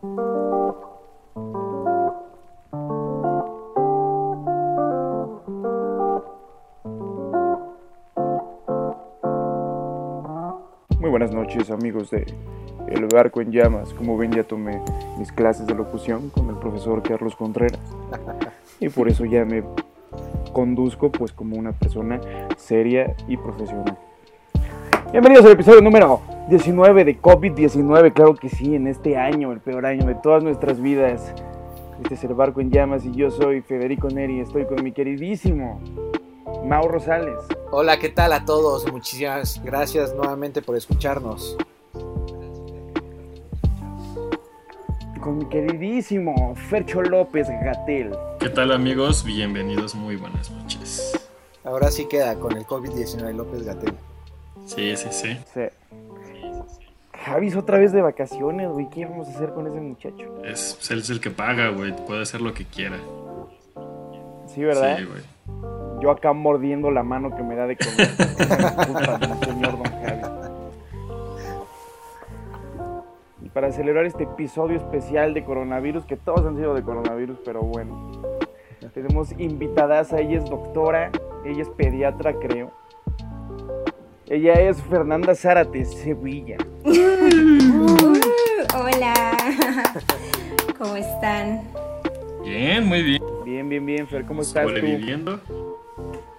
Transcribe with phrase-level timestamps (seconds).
[0.00, 0.10] Muy
[11.10, 12.26] buenas noches amigos de
[12.86, 13.92] El Barco en Llamas.
[13.92, 14.80] Como ven ya tomé
[15.18, 17.80] mis clases de locución con el profesor Carlos Contreras.
[18.80, 19.64] Y por eso ya me
[20.52, 22.20] conduzco pues como una persona
[22.56, 23.98] seria y profesional.
[25.10, 28.14] Bienvenidos al episodio número 19 de COVID-19.
[28.14, 31.34] Claro que sí, en este año, el peor año de todas nuestras vidas.
[32.02, 34.40] Este es El Barco en Llamas y yo soy Federico Neri.
[34.40, 35.78] Estoy con mi queridísimo
[36.64, 37.36] Mau Rosales.
[37.70, 38.90] Hola, ¿qué tal a todos?
[38.90, 41.58] Muchísimas gracias nuevamente por escucharnos.
[45.20, 48.16] Con mi queridísimo Fercho López Gatel.
[48.40, 49.22] ¿Qué tal amigos?
[49.22, 51.28] Bienvenidos, muy buenas noches.
[51.62, 53.92] Ahora sí queda con el COVID-19 López Gatel.
[54.64, 55.36] Sí, sí, sí.
[55.52, 55.60] Sí.
[57.24, 58.88] Javis otra vez de vacaciones, güey.
[58.90, 60.44] ¿Qué vamos a hacer con ese muchacho?
[60.44, 61.94] Es, él es el que paga, güey.
[62.06, 62.96] Puede hacer lo que quiera.
[64.46, 64.98] Sí, ¿verdad?
[64.98, 65.22] Sí, güey.
[66.00, 68.08] Yo acá mordiendo la mano que me da de comer.
[68.86, 69.98] Puta, señor Don.
[73.42, 77.62] Y para celebrar este episodio especial de coronavirus, que todos han sido de coronavirus, pero
[77.62, 78.12] bueno.
[78.94, 81.10] Tenemos invitadas, ella es doctora,
[81.44, 82.72] ella es pediatra, creo.
[84.30, 86.58] Ella es Fernanda Zárate, Sevilla.
[86.84, 86.92] Uh,
[88.76, 89.32] hola,
[90.76, 91.62] ¿cómo están?
[92.44, 93.22] Bien, muy bien.
[93.46, 94.68] Bien, bien, bien, Fer, ¿cómo estás tú?
[94.68, 95.40] Sobreviviendo.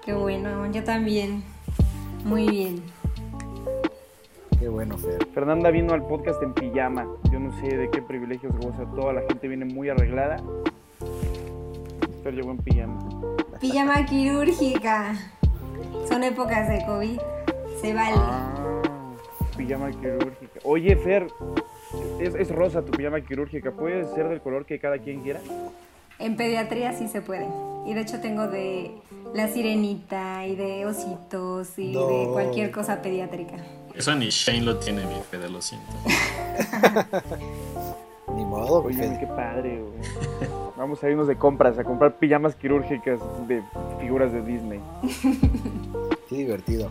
[0.05, 1.43] Qué bueno, yo también.
[2.23, 2.83] Muy bien.
[4.59, 5.25] Qué bueno, Fer.
[5.33, 7.07] Fernanda vino al podcast en pijama.
[7.31, 8.85] Yo no sé de qué privilegios goza.
[8.95, 10.37] Toda la gente viene muy arreglada.
[12.21, 12.99] Fer llegó en pijama.
[13.59, 15.15] Pijama quirúrgica.
[16.07, 17.19] Son épocas de COVID.
[17.81, 18.15] Se vale.
[18.17, 19.13] Ah,
[19.57, 20.59] pijama quirúrgica.
[20.63, 21.27] Oye, Fer,
[22.19, 23.71] es, es rosa tu pijama quirúrgica.
[23.71, 25.39] ¿Puede ser del color que cada quien quiera?
[26.19, 27.47] En pediatría sí se puede.
[27.85, 28.91] Y de hecho tengo de
[29.33, 32.07] la sirenita y de ositos y No.
[32.07, 33.55] de cualquier cosa pediátrica.
[33.95, 35.87] Eso ni Shane lo tiene, mi Fede, lo siento.
[38.35, 39.99] Ni modo, Oye, qué padre, güey.
[40.77, 43.61] Vamos a irnos de compras, a comprar pijamas quirúrgicas de
[43.99, 44.79] figuras de Disney.
[46.29, 46.89] Qué divertido.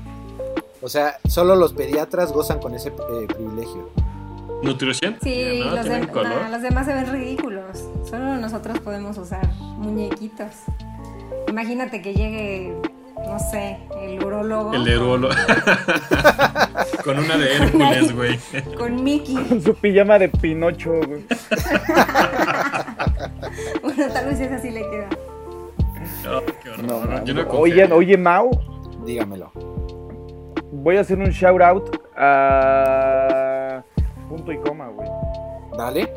[0.80, 3.90] O sea, solo los pediatras gozan con ese eh, privilegio.
[4.62, 5.16] ¿Nutrición?
[5.22, 5.70] Sí, ¿No?
[5.76, 6.42] los, ¿Tienen de- color?
[6.42, 7.64] no, los demás se ven ridículos.
[8.08, 9.46] Solo nosotros podemos usar
[9.76, 10.46] muñequitos.
[11.48, 12.74] Imagínate que llegue,
[13.16, 15.28] no sé, el urólogo El Uruolo.
[17.04, 18.38] Con una de Hércules, güey.
[18.76, 19.34] con Mickey.
[19.48, 21.24] Con su pijama de Pinocho, güey.
[23.82, 25.08] Bueno, tal vez esa sí le queda.
[26.24, 26.84] No, qué horror.
[26.84, 28.50] No, no, Yo no oye, oye, Mau,
[29.04, 29.50] Dígamelo.
[30.82, 33.82] Voy a hacer un shout out a
[34.28, 35.08] punto y coma, güey.
[35.76, 36.12] Dale.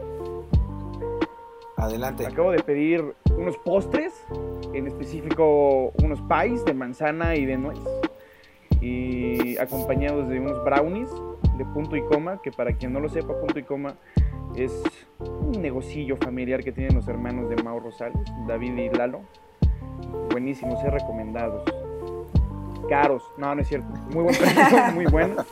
[1.77, 2.27] Adelante.
[2.27, 3.03] Acabo de pedir
[3.37, 4.13] unos postres,
[4.73, 7.79] en específico unos pies de manzana y de nuez,
[8.81, 11.09] y acompañados de unos brownies
[11.57, 13.95] de punto y coma, que para quien no lo sepa, punto y coma
[14.55, 14.83] es
[15.19, 18.17] un negocillo familiar que tienen los hermanos de Mau Rosales,
[18.47, 19.21] David y Lalo.
[20.29, 21.63] Buenísimos, eh, recomendados.
[22.91, 23.87] Caros, no, no es cierto.
[24.13, 25.45] Muy buen precio, muy buenos.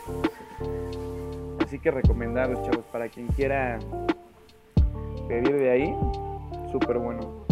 [1.63, 3.79] Así que recomendados, chavos, para quien quiera
[5.29, 5.95] pedir de ahí,
[6.69, 7.45] súper bueno.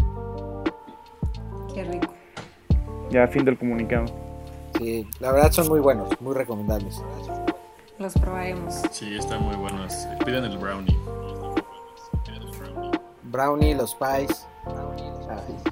[1.73, 2.13] Qué rico.
[3.11, 4.03] Ya, fin del comunicado.
[4.77, 7.01] Sí, la verdad son muy buenos, muy recomendables.
[7.97, 8.81] Los probaremos.
[8.91, 10.05] Sí, están muy buenos.
[10.25, 10.97] Piden el brownie.
[13.23, 14.45] Brownie, los pies.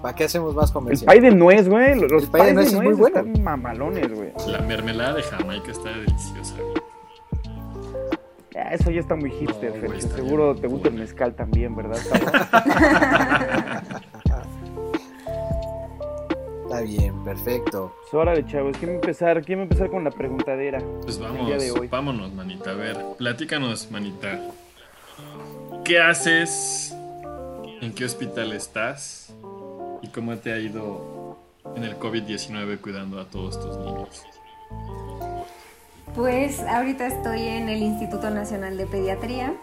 [0.02, 1.06] ¿Para qué hacemos más El comercial?
[1.08, 2.00] pay de nuez, güey.
[2.00, 3.20] Los, los El pay de nuez es muy bueno.
[3.20, 4.32] están mamalones, güey.
[4.48, 6.74] La mermelada de Jamaica está deliciosa, güey.
[8.54, 9.88] Ya, eso ya está muy hipster, No, Fercho.
[9.88, 11.98] güey, está Seguro bien te gusta el mezcal también, ¿verdad?
[16.64, 17.96] Está bien, perfecto.
[18.02, 18.76] Pues órale, chavos.
[18.78, 19.42] ¿Quién va a empezar?
[19.44, 20.80] ¿Quién va a empezar con la preguntadera?
[21.04, 21.88] Pues El día de hoy.
[21.88, 22.72] vamos, vámonos, manita.
[22.72, 24.40] A ver, platícanos, manita.
[25.84, 26.94] ¿Qué haces?
[27.82, 29.34] ¿En qué hospital estás?
[30.06, 31.36] ¿Y cómo te ha ido
[31.76, 34.24] en el COVID-19 cuidando a todos tus niños?
[36.14, 39.56] Pues ahorita estoy en el Instituto Nacional de Pediatría.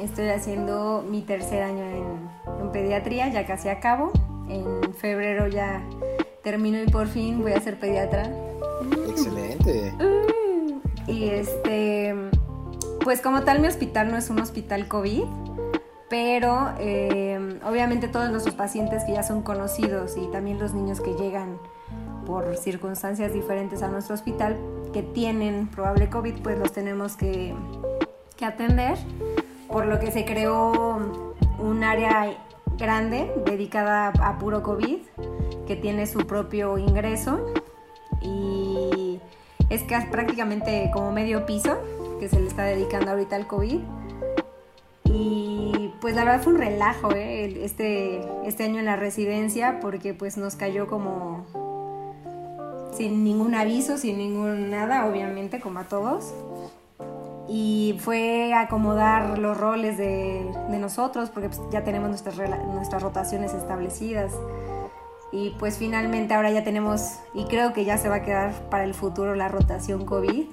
[0.00, 4.10] Estoy haciendo mi tercer año en, en pediatría, ya casi acabo.
[4.48, 5.80] En febrero ya
[6.42, 8.28] termino y por fin voy a ser pediatra.
[9.08, 9.94] Excelente.
[11.06, 12.16] Y este,
[13.04, 15.22] pues como tal mi hospital no es un hospital COVID,
[16.10, 17.33] pero eh,
[17.64, 21.58] obviamente todos nuestros pacientes que ya son conocidos y también los niños que llegan
[22.26, 24.56] por circunstancias diferentes a nuestro hospital
[24.92, 27.54] que tienen probable COVID, pues los tenemos que,
[28.36, 28.96] que atender,
[29.68, 31.00] por lo que se creó
[31.58, 32.32] un área
[32.78, 34.98] grande dedicada a puro COVID,
[35.66, 37.44] que tiene su propio ingreso
[38.20, 39.20] y
[39.70, 41.78] es que es prácticamente como medio piso
[42.20, 43.80] que se le está dedicando ahorita al COVID.
[45.04, 45.43] Y
[46.04, 47.64] pues la verdad fue un relajo ¿eh?
[47.64, 51.46] este, este año en la residencia porque pues nos cayó como
[52.94, 56.34] sin ningún aviso, sin ningún nada, obviamente, como a todos.
[57.48, 60.44] Y fue acomodar los roles de,
[60.78, 64.30] nosotros, porque pues, ya tenemos nuestras, nuestras rotaciones establecidas.
[65.32, 68.84] Y pues finalmente ahora ya tenemos, y creo que ya se va a quedar para
[68.84, 70.48] el futuro la rotación COVID.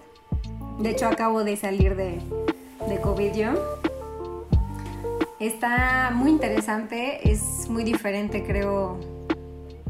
[0.80, 2.22] De hecho, acabo de salir de,
[2.88, 3.81] de COVID yo.
[5.42, 9.00] Está muy interesante, es muy diferente, creo,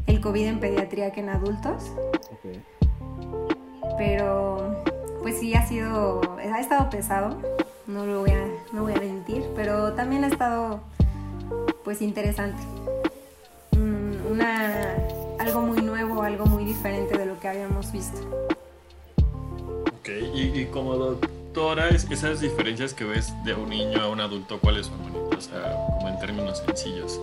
[0.06, 1.92] el COVID en pediatría que en adultos.
[3.98, 4.82] Pero,
[5.20, 7.38] pues sí, ha sido, ha estado pesado,
[7.86, 10.80] no lo voy a, no voy a mentir, pero también ha estado,
[11.84, 12.62] pues, interesante
[14.30, 14.96] una,
[15.38, 18.18] algo muy nuevo, algo muy diferente de lo que habíamos visto.
[19.98, 24.86] Ok, y, como doctora, esas diferencias que ves de un niño a un adulto, ¿cuáles
[24.86, 27.20] son, sea, como en términos sencillos.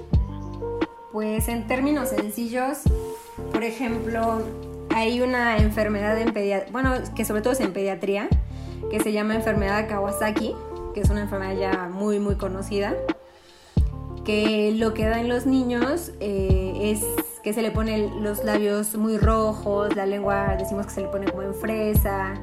[1.12, 2.80] Pues en términos sencillos,
[3.52, 4.44] por ejemplo,
[4.94, 8.30] hay una enfermedad en pediatría, bueno, que sobre todo es en pediatría,
[8.92, 10.56] que se llama enfermedad Kawasaki,
[10.94, 12.96] que es una enfermedad ya muy, muy conocida
[14.30, 17.04] que lo que da en los niños eh, es
[17.42, 21.32] que se le ponen los labios muy rojos, la lengua decimos que se le pone
[21.32, 22.36] como en fresa,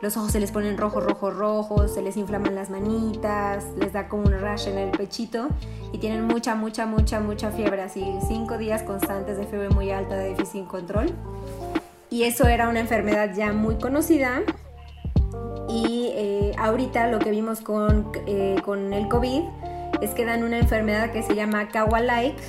[0.00, 4.08] los ojos se les ponen rojos, rojos, rojos, se les inflaman las manitas, les da
[4.08, 5.48] como un rash en el pechito
[5.92, 10.16] y tienen mucha, mucha, mucha, mucha fiebre, así cinco días constantes de fiebre muy alta
[10.16, 11.12] de déficit sin control.
[12.10, 14.42] Y eso era una enfermedad ya muy conocida
[15.68, 19.42] y eh, ahorita lo que vimos con, eh, con el COVID
[20.00, 22.40] es que dan una enfermedad que se llama Kawa-like,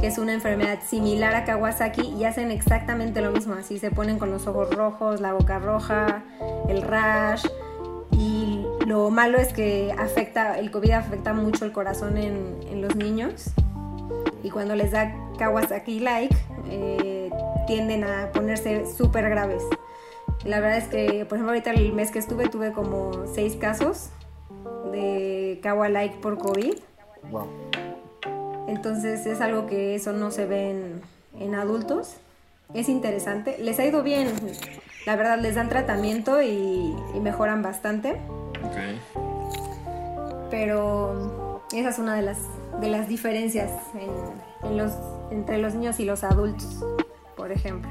[0.00, 4.18] que es una enfermedad similar a Kawasaki y hacen exactamente lo mismo, así se ponen
[4.18, 6.22] con los ojos rojos, la boca roja,
[6.68, 7.46] el rash
[8.12, 13.50] y lo malo es que afecta, el COVID afecta mucho el corazón en, los niños
[14.42, 16.36] y cuando les da Kawasaki-like
[16.70, 17.30] eh,
[17.66, 19.64] tienden a ponerse súper graves.
[20.44, 24.10] La verdad es que, por ejemplo, ahorita el mes que estuve tuve como seis casos
[24.92, 26.74] de Kawa Like por COVID.
[28.68, 31.00] Entonces es algo que eso no se ve
[31.40, 32.16] en, adultos.
[32.74, 33.56] Es interesante.
[33.58, 34.28] Les ha ido bien.
[35.06, 38.20] La verdad, les dan tratamiento y, mejoran bastante.
[40.50, 42.38] Pero esa es una de las,
[42.80, 43.70] de las diferencias
[44.62, 44.92] en, los,
[45.30, 46.84] entre los niños y los adultos,
[47.36, 47.90] por ejemplo.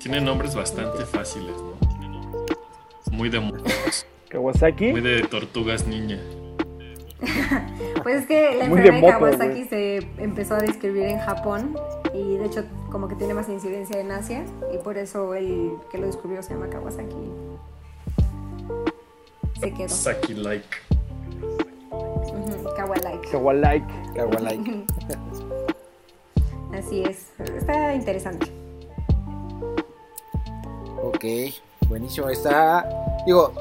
[0.00, 1.74] Tienen nombres bastante fáciles, ¿no?
[3.12, 3.40] Muy de
[4.28, 4.90] Kawasaki.
[4.90, 6.18] Muy de tortugas niña.
[8.04, 11.74] pues es que la enfermedad de, Kawasaki se empezó a describir en Japón
[12.12, 15.96] y de hecho como que tiene más incidencia en Asia y por eso el que
[15.96, 17.16] lo descubrió se llama Kawasaki.
[19.58, 19.88] Se quedó.
[19.88, 20.68] Saki like.
[22.76, 23.30] Kawalike.
[23.30, 23.86] Kawalike.
[24.14, 24.84] Kawalike.
[26.74, 27.30] Así es.
[27.56, 28.46] Está interesante.
[31.02, 31.24] Ok,
[31.88, 32.28] buenísimo.
[32.28, 32.86] Está,
[33.24, 33.54] digo,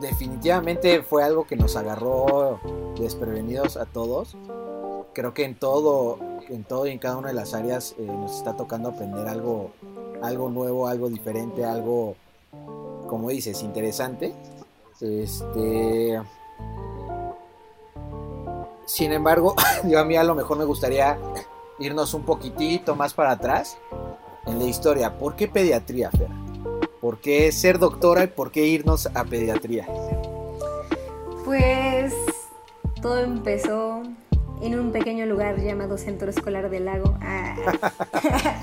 [0.00, 2.60] definitivamente fue algo que nos agarró
[2.98, 4.36] desprevenidos a todos.
[5.12, 8.36] Creo que en todo, en todo y en cada una de las áreas eh, nos
[8.36, 9.70] está tocando aprender algo,
[10.22, 12.16] algo nuevo, algo diferente, algo,
[13.08, 14.34] como dices, interesante.
[15.00, 16.20] Este,
[18.86, 21.18] sin embargo, yo a mí a lo mejor me gustaría
[21.78, 23.78] irnos un poquitito más para atrás
[24.46, 25.18] en la historia.
[25.18, 26.45] ¿Por qué pediatría, Fer?
[27.06, 29.86] ¿Por qué ser doctora y por qué irnos a pediatría?
[31.44, 32.12] Pues
[33.00, 34.02] todo empezó
[34.60, 37.16] en un pequeño lugar llamado Centro Escolar del Lago.
[37.22, 37.54] Ah.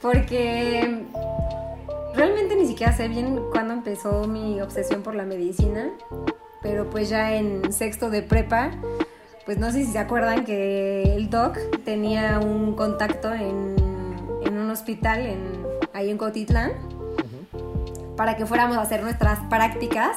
[0.00, 1.04] Porque
[2.14, 5.90] realmente ni siquiera sé bien cuándo empezó mi obsesión por la medicina,
[6.62, 8.70] pero pues ya en sexto de prepa,
[9.46, 13.74] pues no sé si se acuerdan que el doc tenía un contacto en,
[14.46, 16.91] un hospital en, ahí en Cotitlán
[18.22, 20.16] para que fuéramos a hacer nuestras prácticas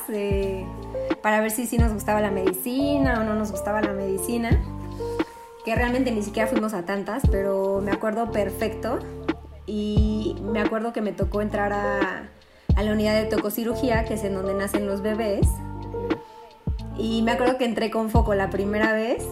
[1.23, 4.63] para ver si sí nos gustaba la medicina o no nos gustaba la medicina.
[5.65, 8.99] Que realmente ni siquiera fuimos a tantas, pero me acuerdo perfecto.
[9.65, 12.29] Y me acuerdo que me tocó entrar a,
[12.75, 15.47] a la unidad de tococirugía, que es en donde nacen los bebés.
[16.99, 19.25] Y me acuerdo que entré con foco la primera vez.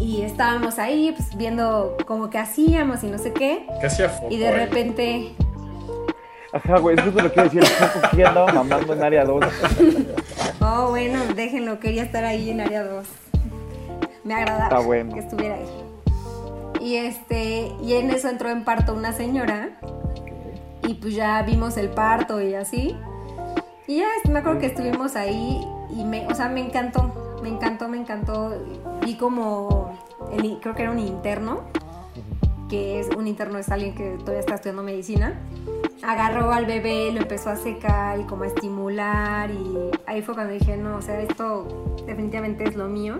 [0.00, 3.66] Y estábamos ahí pues, viendo como que hacíamos y no sé qué.
[3.82, 4.32] ¿Qué hacía foco?
[4.32, 5.34] Y de repente
[6.52, 8.26] Ajá, güey, es justo lo que iba a decir.
[8.26, 9.44] Andaba mamando en área 2.
[10.60, 13.06] Oh, bueno, déjenlo, quería estar ahí en área 2.
[14.24, 15.12] Me agradaba Está bueno.
[15.14, 15.66] que estuviera ahí.
[16.80, 19.70] Y este, y en eso entró en parto una señora.
[20.86, 22.96] Y pues ya vimos el parto y así.
[23.86, 27.88] Y ya me acuerdo que estuvimos ahí y me, o sea, me encantó, me encantó,
[27.88, 28.52] me encantó.
[29.04, 29.96] Vi como,
[30.32, 31.60] el- creo que era un interno,
[32.72, 35.38] que es un interno es alguien que todavía está estudiando medicina.
[36.02, 40.54] Agarró al bebé, lo empezó a secar y como a estimular y ahí fue cuando
[40.54, 43.18] dije, no, o sea, esto definitivamente es lo mío.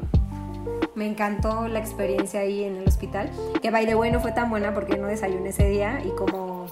[0.95, 3.31] Me encantó la experiencia ahí en el hospital.
[3.61, 6.65] Que by the way no fue tan buena porque no desayuné ese día y como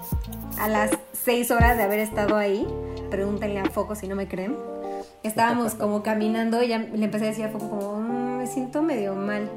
[0.58, 2.66] a las seis horas de haber estado ahí,
[3.10, 4.56] pregúntenle a Foco si no me creen.
[5.22, 8.80] Estábamos como caminando y ya le empecé a decir a Foco como, "Mm, me siento
[8.80, 9.50] medio mal.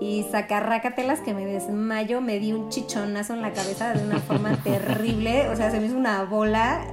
[0.00, 4.56] Y sacarrácatelas que me desmayo, me di un chichonazo en la cabeza de una forma
[4.64, 5.48] terrible.
[5.48, 6.84] O sea, se me hizo una bola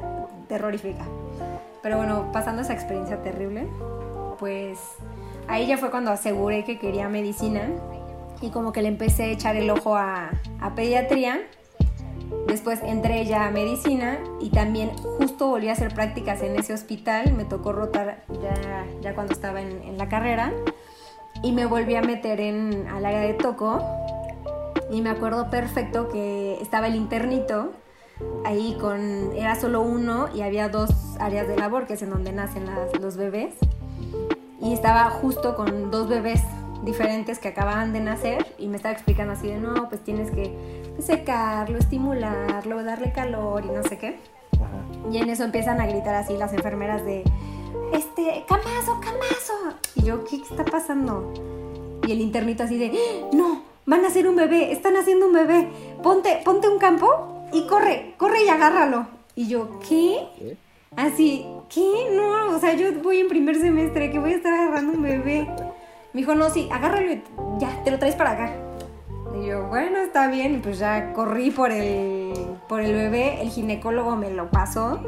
[0.48, 1.06] terrorífica.
[1.82, 3.68] Pero bueno, pasando esa experiencia terrible,
[4.40, 4.80] pues
[5.48, 7.70] ahí ya fue cuando aseguré que quería medicina
[8.42, 10.32] y como que le empecé a echar el ojo a,
[10.62, 11.42] a pediatría.
[12.48, 17.34] Después entré ya a medicina y también justo volví a hacer prácticas en ese hospital.
[17.34, 20.54] Me tocó rotar ya, ya cuando estaba en, en la carrera
[21.44, 23.80] y me volví a meter en, al área de toco.
[24.90, 27.72] Y me acuerdo perfecto que estaba el internito
[28.46, 32.32] ahí con, era solo uno y había dos áreas de labor, que es en donde
[32.32, 33.56] nacen las- los bebés.
[34.62, 36.42] Y estaba justo con dos bebés
[36.84, 40.84] diferentes que acababan de nacer y me estaba explicando así de, no, pues tienes que
[41.00, 44.20] secarlo, estimularlo, darle calor y no sé qué.
[44.56, 45.10] Ajá.
[45.12, 47.24] Y en eso empiezan a gritar así las enfermeras de,
[47.94, 49.78] este, camazo, camazo.
[49.96, 51.34] Y yo, ¿qué está pasando?
[52.06, 52.92] Y el internito así de,
[53.34, 55.70] no, van a hacer un bebé, están haciendo un bebé.
[56.02, 59.08] Ponte, ponte un campo y corre, corre y agárralo.
[59.36, 60.58] Y yo, ¿qué?
[60.96, 62.10] Así, ¿qué?
[62.12, 65.48] No, o sea, yo voy en primer semestre, que voy a estar agarrando un bebé.
[66.14, 67.24] Me dijo, no, sí, agárralo y
[67.60, 68.54] ya, te lo traes para acá.
[69.36, 70.56] Y yo, bueno, está bien.
[70.56, 72.34] Y pues ya corrí por el,
[72.68, 75.00] por el bebé, el ginecólogo me lo pasó.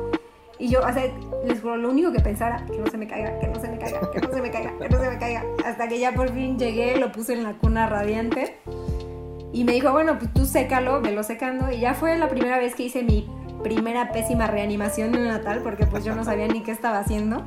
[0.57, 1.12] Y yo, o sea,
[1.45, 3.77] les juro, lo único que pensara, que no se me caiga, que no se me
[3.77, 5.43] caiga, que no se me caiga, que no se me caiga.
[5.65, 8.57] Hasta que ya por fin llegué, lo puse en la cuna radiante.
[9.51, 11.71] Y me dijo, bueno, pues tú sécalo, velo secando.
[11.71, 13.29] Y ya fue la primera vez que hice mi
[13.63, 17.43] primera pésima reanimación neonatal, porque pues yo no sabía ni qué estaba haciendo.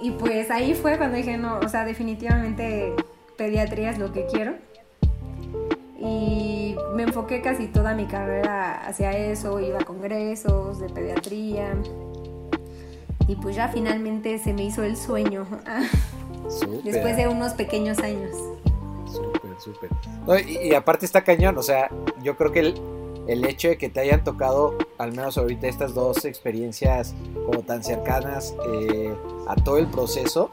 [0.00, 2.94] Y pues ahí fue cuando dije, no, o sea, definitivamente
[3.36, 4.54] pediatría es lo que quiero.
[6.00, 6.57] Y
[6.94, 11.74] me enfoqué casi toda mi carrera hacia eso, iba a congresos de pediatría.
[13.26, 15.46] Y pues ya finalmente se me hizo el sueño,
[16.84, 18.36] después de unos pequeños años.
[19.06, 19.90] Súper, súper.
[20.26, 21.90] No, y, y aparte está cañón, o sea,
[22.22, 22.74] yo creo que el,
[23.28, 27.14] el hecho de que te hayan tocado, al menos ahorita, estas dos experiencias
[27.46, 29.14] como tan cercanas eh,
[29.46, 30.50] a todo el proceso,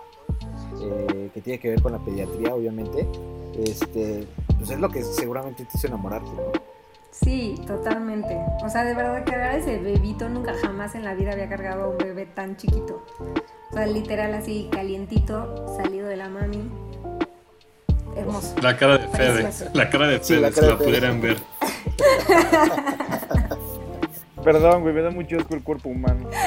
[0.82, 3.08] eh, que tiene que ver con la pediatría, obviamente,
[3.64, 6.52] este, pues es lo que seguramente te hizo enamorarte, ¿no?
[7.12, 8.38] Sí, totalmente.
[8.64, 11.90] O sea, de verdad a ese bebito nunca jamás en la vida había cargado a
[11.90, 13.06] un bebé tan chiquito.
[13.72, 16.70] O sea, literal así calientito, salido de la mami.
[18.16, 18.56] Hermoso.
[18.62, 19.50] La cara de Fede.
[19.74, 21.38] La cara de Sí, Fede, la si la pudieran ver.
[24.44, 26.30] Perdón, güey, me da mucho asco el cuerpo humano.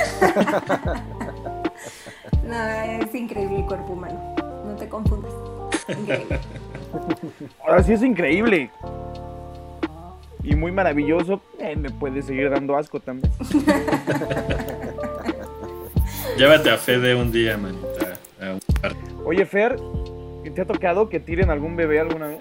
[2.49, 4.35] No, es increíble el cuerpo humano.
[4.65, 5.31] No te confundas.
[5.87, 6.41] Increíble.
[7.67, 8.71] Ahora sí es increíble.
[10.43, 11.41] Y muy maravilloso.
[11.59, 13.31] Eh, me puede seguir dando asco también.
[16.37, 18.15] Llévate a Fede un día, manita.
[18.41, 19.77] a un par- Oye, Fer,
[20.55, 22.41] ¿te ha tocado que tiren algún bebé alguna vez?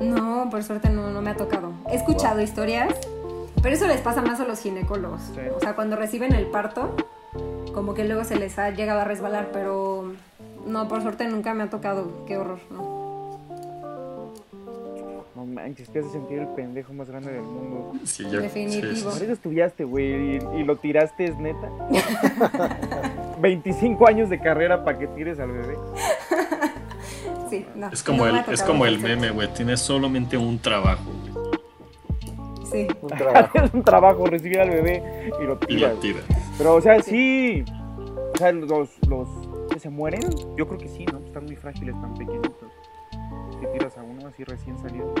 [0.00, 1.72] No, por suerte no, no me ha tocado.
[1.90, 2.94] He escuchado historias,
[3.62, 5.22] pero eso les pasa más a los ginecólogos.
[5.34, 5.40] Sí.
[5.56, 6.94] O sea, cuando reciben el parto,
[7.74, 10.12] como que luego se les ha llegado a resbalar, pero
[10.66, 12.24] no, por suerte nunca me ha tocado.
[12.26, 12.87] Qué horror, ¿no?
[15.48, 17.92] Manches, te hace sentir el pendejo más grande del mundo.
[18.04, 19.10] Sí, yo- Definitivo.
[19.12, 21.68] sí, estudiaste, güey, y, y lo tiraste, es neta.
[23.40, 25.76] 25 años de carrera para que tires al bebé.
[27.50, 27.88] Sí, no.
[27.88, 29.48] Es como no el, es como el meme, güey.
[29.54, 31.48] Tienes solamente un trabajo güey,
[32.70, 32.86] Sí.
[33.00, 33.58] Un trabajo.
[33.64, 35.94] es un trabajo recibir al bebé y lo y tiras.
[35.94, 36.24] lo tiras.
[36.58, 37.64] Pero, o sea, sí.
[38.34, 39.28] O sea, los, los
[39.70, 40.20] que se mueren,
[40.56, 41.18] yo creo que sí, ¿no?
[41.24, 42.52] Están muy frágiles, tan pequeñitos.
[43.66, 45.14] Tiras a uno así recién salido.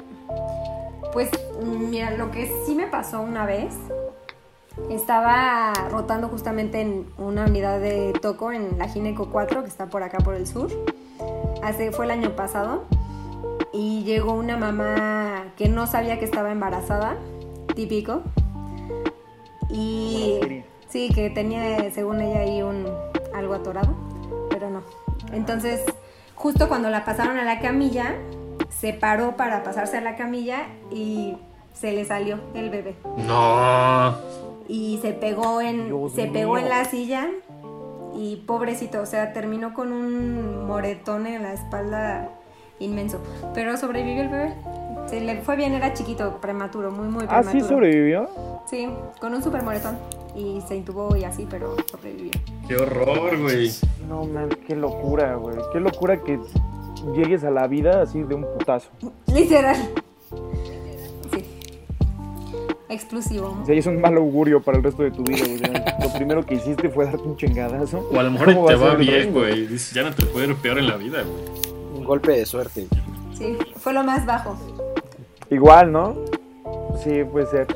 [1.12, 1.30] Pues
[1.62, 3.74] mira, lo que sí me pasó una vez,
[4.90, 10.02] estaba rotando justamente en una unidad de toco en la Gineco 4, que está por
[10.02, 10.70] acá por el sur.
[11.62, 12.84] Hace, fue el año pasado.
[13.72, 17.16] Y llegó una mamá que no sabía que estaba embarazada,
[17.74, 18.22] típico.
[19.70, 20.40] Y
[20.88, 22.86] sí, que tenía según ella ahí un
[23.34, 23.94] algo atorado,
[24.48, 24.82] pero no.
[25.32, 25.84] Entonces,
[26.38, 28.14] justo cuando la pasaron a la camilla,
[28.70, 31.36] se paró para pasarse a la camilla y
[31.74, 32.96] se le salió el bebé.
[33.26, 34.14] No.
[34.68, 36.64] y se pegó en Dios se pegó mío.
[36.64, 37.28] en la silla
[38.14, 42.30] y pobrecito, o sea, terminó con un moretón en la espalda
[42.78, 43.20] inmenso,
[43.54, 44.54] pero sobrevivió el bebé.
[45.08, 47.52] Se le fue bien, era chiquito, prematuro, muy muy Ah, prematuro.
[47.52, 48.28] sí sobrevivió.
[48.68, 48.88] Sí,
[49.20, 49.96] con un super moretón
[50.36, 52.30] y se intubó y así, pero sobrevivió.
[52.68, 53.70] Qué horror, güey.
[54.08, 55.56] No, man, qué locura, güey.
[55.72, 56.38] Qué locura que
[57.14, 58.90] llegues a la vida así de un putazo.
[59.34, 59.76] Literal.
[61.32, 61.44] Sí.
[62.90, 63.58] Explosivo.
[63.62, 65.82] O sea, es un mal augurio para el resto de tu vida, güey.
[66.02, 68.06] Lo primero que hiciste fue darte un chingadazo.
[68.12, 69.66] O a lo mejor ¿Cómo te va el bien, güey.
[69.66, 71.68] Dices, ya no te puede ir peor en la vida, güey.
[71.98, 72.86] Un golpe de suerte.
[73.34, 74.56] Sí, fue lo más bajo.
[75.50, 76.16] Igual, ¿no?
[77.02, 77.66] Sí, puede ser.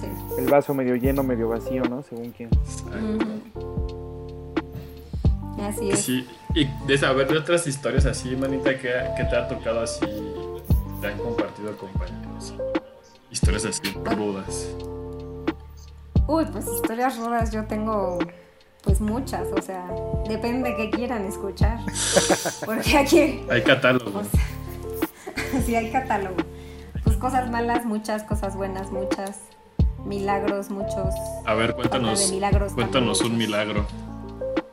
[0.00, 0.06] Sí.
[0.38, 2.02] El vaso medio lleno, medio vacío, ¿no?
[2.02, 2.50] Según quién.
[2.86, 3.40] Ujú.
[5.62, 6.00] Así es.
[6.00, 10.06] Sí, y de saber de otras historias así, manita, que, que te ha tocado así,
[11.00, 12.54] te han compartido compañeros.
[13.30, 14.74] Historias así rudas.
[16.26, 18.18] Uy, pues historias rudas yo tengo
[18.82, 19.86] pues muchas, o sea,
[20.26, 21.78] depende de qué quieran escuchar.
[22.64, 24.20] Porque aquí, Hay catálogo.
[24.20, 24.24] o
[25.52, 26.36] sea, sí hay catálogo.
[27.20, 29.40] Cosas malas, muchas, cosas buenas, muchas.
[30.04, 31.14] Milagros, muchos.
[31.44, 33.32] A ver, cuéntanos, de milagros cuéntanos también.
[33.32, 33.86] un milagro.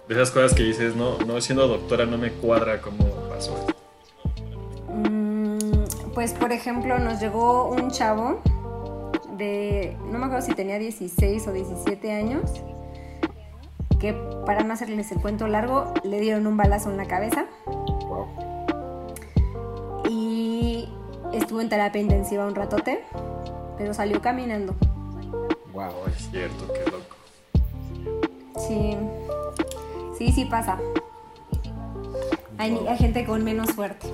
[0.07, 3.53] De esas cosas que dices, no, no siendo doctora no me cuadra cómo pasó.
[3.57, 3.75] esto.
[4.93, 5.57] Mm,
[6.13, 8.39] pues por ejemplo, nos llegó un chavo
[9.37, 12.43] de, no me acuerdo si tenía 16 o 17 años,
[13.99, 14.13] que
[14.45, 17.45] para no hacerles el cuento largo, le dieron un balazo en la cabeza
[18.07, 18.27] Wow.
[20.09, 20.87] y
[21.37, 23.03] estuvo en terapia intensiva un ratote,
[23.77, 24.75] pero salió caminando.
[25.73, 26.07] Wow.
[26.07, 27.15] Es cierto, qué loco.
[28.67, 28.97] Sí,
[30.17, 30.79] sí, sí pasa.
[32.57, 34.07] Hay, hay gente con menos suerte.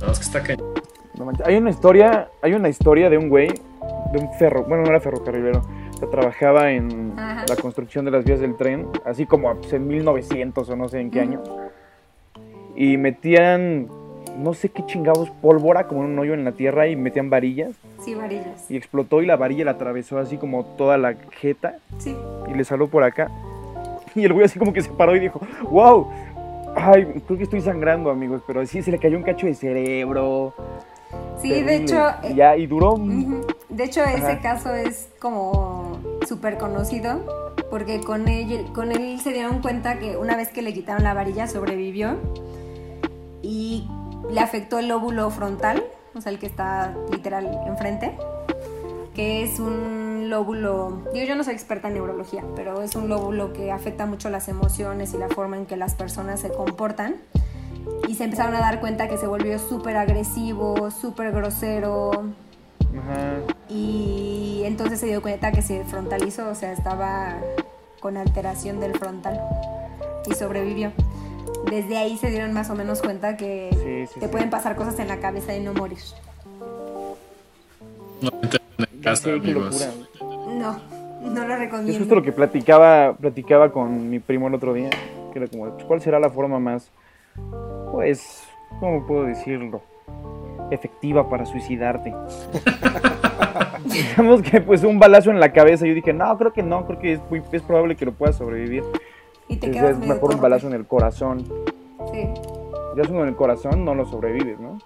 [0.00, 0.74] No, es que está cañón.
[1.14, 1.30] No.
[1.44, 5.00] Hay una historia, hay una historia de un güey, de un ferro, bueno, no era
[5.00, 5.62] ferrocarrilero,
[5.98, 7.44] que trabajaba en Ajá.
[7.48, 11.00] la construcción de las vías del tren, así como pues, en 1900 o no sé
[11.00, 11.42] en qué año.
[12.74, 13.88] Y metían,
[14.38, 17.74] no sé qué chingados, pólvora como en un hoyo en la tierra y metían varillas
[18.04, 18.70] Sí, varillas.
[18.70, 22.16] y explotó y la varilla la atravesó así como toda la jeta Sí.
[22.50, 23.30] y le salió por acá.
[24.14, 25.40] Y el güey así como que se paró y dijo,
[25.70, 26.06] wow,
[26.76, 30.52] ay, creo que estoy sangrando amigos, pero sí se le cayó un cacho de cerebro.
[31.40, 32.96] Sí, de hecho, Y eh, ya, y duró.
[33.70, 39.60] De hecho, ese caso es como súper conocido porque con él, con él se dieron
[39.62, 42.16] cuenta que una vez que le quitaron la varilla sobrevivió
[43.42, 43.86] y
[44.30, 45.82] le afectó el lóbulo frontal,
[46.14, 48.16] o sea, el que está literal enfrente,
[49.14, 53.52] que es un lóbulo, digo yo no soy experta en neurología, pero es un lóbulo
[53.52, 57.16] que afecta mucho las emociones y la forma en que las personas se comportan.
[58.08, 62.10] Y se empezaron a dar cuenta que se volvió súper agresivo, súper grosero,
[62.96, 63.38] Ajá.
[63.68, 67.38] y entonces se dio cuenta que se frontalizó, o sea, estaba
[68.00, 69.40] con alteración del frontal
[70.26, 70.92] y sobrevivió.
[71.70, 74.32] Desde ahí se dieron más o menos cuenta que Sí, sí, te sí.
[74.32, 75.98] pueden pasar cosas en la cabeza y no morir.
[78.20, 78.30] No
[78.78, 79.88] en casa, amigos.
[80.20, 80.78] No,
[81.22, 81.98] no lo Es recomiendo.
[81.98, 84.90] justo lo que platicaba, platicaba con mi primo el otro día,
[85.32, 86.90] que era como, ¿cuál será la forma más,
[87.90, 88.42] pues,
[88.80, 89.82] ¿cómo puedo decirlo?
[90.70, 92.12] Efectiva para suicidarte.
[93.84, 96.98] Digamos que pues un balazo en la cabeza, yo dije, no, creo que no, creo
[96.98, 98.84] que es, muy, es probable que lo puedas sobrevivir.
[99.52, 101.44] Y te quedas es medio mejor un balazo en el corazón.
[102.12, 102.28] Sí,
[102.96, 104.78] Ya es uno en el corazón, no lo sobrevives, ¿no?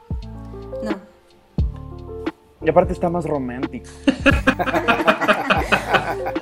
[0.82, 1.16] no.
[2.62, 3.88] Y aparte está más romántico.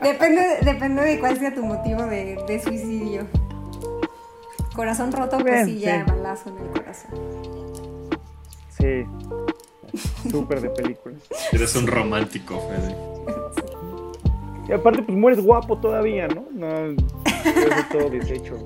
[0.02, 3.26] Depende, depende de cuál sea tu motivo de, de suicidio.
[4.74, 7.10] Corazón roto, pues Bien, sí, ya balazo en el corazón.
[8.68, 9.06] Sí.
[10.30, 11.16] Súper de película.
[11.52, 12.96] Eres un romántico, Fede.
[14.68, 16.46] Y aparte, pues mueres guapo todavía, ¿no?
[16.52, 16.96] No,
[17.92, 18.56] todo deshecho.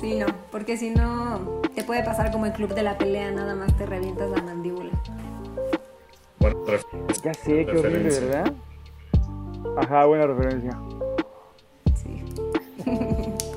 [0.00, 3.54] Sí, no, porque si no te puede pasar como el club de la pelea, nada
[3.54, 4.90] más te revientas la mandíbula.
[6.38, 6.64] Bueno,
[7.24, 8.08] Ya sé, qué horrible.
[8.20, 8.52] ¿verdad?
[9.78, 10.78] Ajá, buena referencia.
[11.94, 12.22] Sí.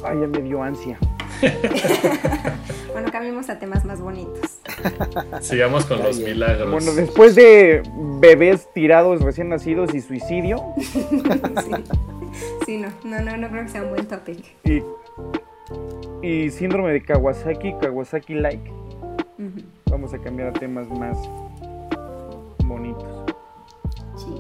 [0.04, 0.98] Ay, ya me dio ansia.
[2.92, 4.60] Bueno, cambiemos a temas más bonitos.
[5.42, 6.72] sigamos con los milagros.
[6.72, 7.84] Bueno, después de
[8.20, 11.72] bebés tirados recién nacidos y suicidio, Sí,
[12.66, 14.44] sí no, no, no, no creo que sea un buen topic.
[14.66, 14.82] y,
[16.28, 21.18] y síndrome de Kawasaki, Kawasaki-like, Ujú, vamos a cambiar a temas más
[22.66, 23.04] bonitos.
[24.18, 24.32] Sí.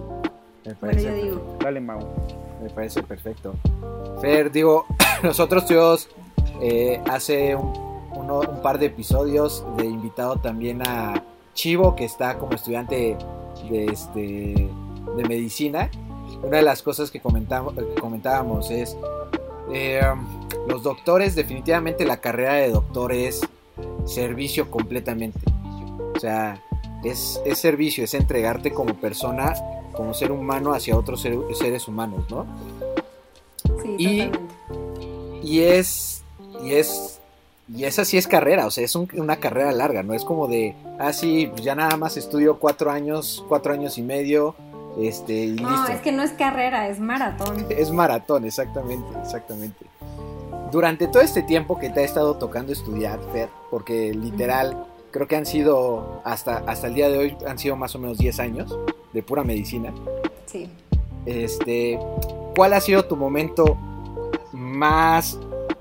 [0.65, 1.57] Me Bueno, parece, yo digo.
[1.61, 1.99] Dale, Mau.
[2.61, 3.53] me parece perfecto.
[4.21, 4.85] Fer, digo,
[5.23, 6.09] nosotros tuvimos
[6.61, 7.73] eh, hace un,
[8.15, 13.17] uno- un par de episodios de invitado también a Chivo, que está como estudiante
[13.69, 14.69] de, este,
[15.17, 15.89] de medicina.
[16.43, 18.95] Una de las cosas que comentamos, que comentábamos es,
[19.73, 20.01] eh,
[20.67, 23.41] los doctores, definitivamente la carrera de doctor es
[24.05, 25.39] servicio completamente.
[26.15, 26.61] O sea,
[27.03, 29.53] es, es servicio, es entregarte como persona,
[29.93, 32.45] como ser humano hacia otros ser- seres humanos, ¿no?
[33.81, 34.55] Sí, Y- totalmente.
[35.43, 36.18] Y es,
[36.63, 37.19] y es,
[37.73, 40.47] y esa sí es carrera, o sea, es un- una carrera larga, no es como
[40.47, 44.55] de, ah, sí, pues ya nada más estudio cuatro años, cuatro años y medio,
[44.99, 45.91] este, y No, listo.
[45.93, 47.65] es que no es carrera, es maratón.
[47.69, 49.85] Es maratón, exactamente, exactamente.
[50.71, 55.35] Durante todo este tiempo que te ha estado tocando estudiar, Fer, porque literal, creo que
[55.35, 58.77] han sido, hasta, hasta el día de hoy, han sido más o menos 10 años
[59.13, 59.91] de pura medicina.
[60.45, 60.69] Sí.
[61.25, 61.99] Este,
[62.55, 63.77] ¿cuál ha sido tu momento
[64.51, 65.37] más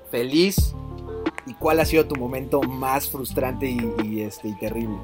[0.09, 0.75] feliz
[1.45, 3.69] y cuál ha sido tu momento más frustrante
[4.03, 4.97] y, este, y terrible?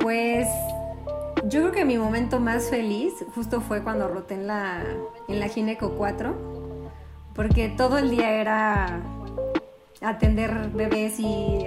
[0.00, 0.46] Pues
[1.44, 4.84] yo creo que mi momento más feliz justo fue cuando roté en la,
[5.28, 6.34] en la Gineco 4,
[7.34, 9.00] porque todo el día era
[10.00, 11.66] atender bebés y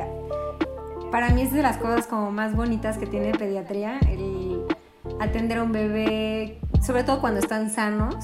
[1.12, 4.65] para mí es de las cosas como más bonitas que tiene pediatría, el
[5.19, 8.15] atender a un bebé, sobre todo cuando están sanos,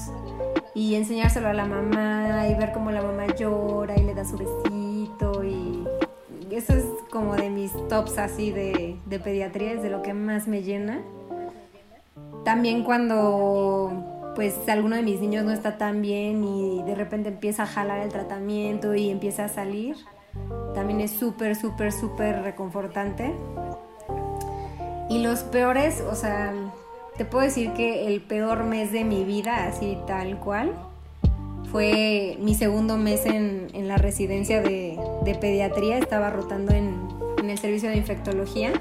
[0.78, 4.36] y enseñárselo a la mamá y ver cómo la mamá llora y le da su
[4.38, 5.84] besito y
[6.52, 10.46] eso es como de mis tops así de, de pediatría, es de lo que más
[10.46, 11.00] me llena.
[12.44, 17.64] También cuando pues alguno de mis niños no está tan bien y de repente empieza
[17.64, 19.96] a jalar el tratamiento y empieza a salir,
[20.74, 23.34] también es súper, súper, súper reconfortante.
[25.10, 26.52] Y los peores, o sea,
[27.18, 30.72] te puedo decir que el peor mes de mi vida, así tal cual,
[31.72, 35.98] fue mi segundo mes en, en la residencia de, de pediatría.
[35.98, 36.96] Estaba rotando en,
[37.38, 38.72] en el servicio de infectología.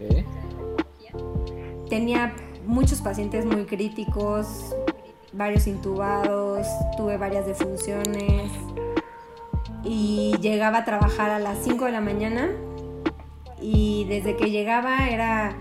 [0.00, 0.24] ¿Eh?
[1.88, 2.34] Tenía
[2.66, 4.74] muchos pacientes muy críticos,
[5.32, 8.50] varios intubados, tuve varias defunciones
[9.84, 12.50] y llegaba a trabajar a las 5 de la mañana
[13.62, 15.56] y desde que llegaba era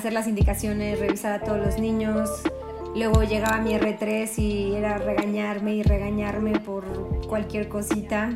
[0.00, 2.30] hacer las indicaciones, revisar a todos los niños.
[2.96, 6.84] Luego llegaba mi R3 y era regañarme y regañarme por
[7.28, 8.32] cualquier cosita.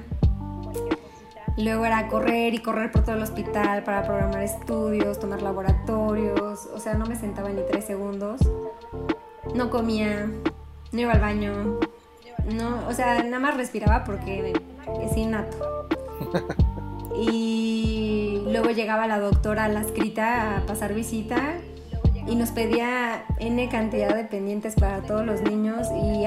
[1.57, 6.69] Luego era correr y correr por todo el hospital para programar estudios, tomar laboratorios.
[6.75, 8.43] O sea, no me sentaba ni tres segundos.
[9.55, 10.31] No comía,
[10.93, 11.81] no iba al baño.
[12.53, 14.53] No, o sea, nada más respiraba porque
[15.03, 15.89] es innato.
[17.17, 17.94] Y
[18.55, 21.55] luego llegaba la doctora a la escrita a pasar visita
[22.25, 26.25] y nos pedía N cantidad de pendientes para todos los niños y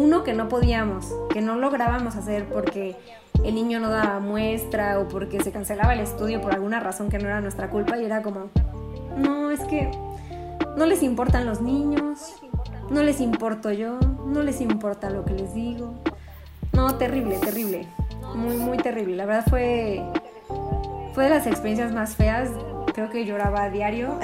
[0.00, 2.94] uno que no podíamos, que no lográbamos hacer porque
[3.42, 7.18] el niño no daba muestra o porque se cancelaba el estudio por alguna razón que
[7.18, 8.48] no era nuestra culpa y era como,
[9.16, 9.90] no, es que
[10.76, 12.36] no les importan los niños,
[12.90, 15.94] no les importo yo, no les importa lo que les digo.
[16.72, 17.88] No, terrible, terrible,
[18.36, 19.16] muy, muy terrible.
[19.16, 20.04] La verdad fue,
[21.16, 22.50] fue de las experiencias más feas,
[22.92, 24.18] creo que lloraba a diario.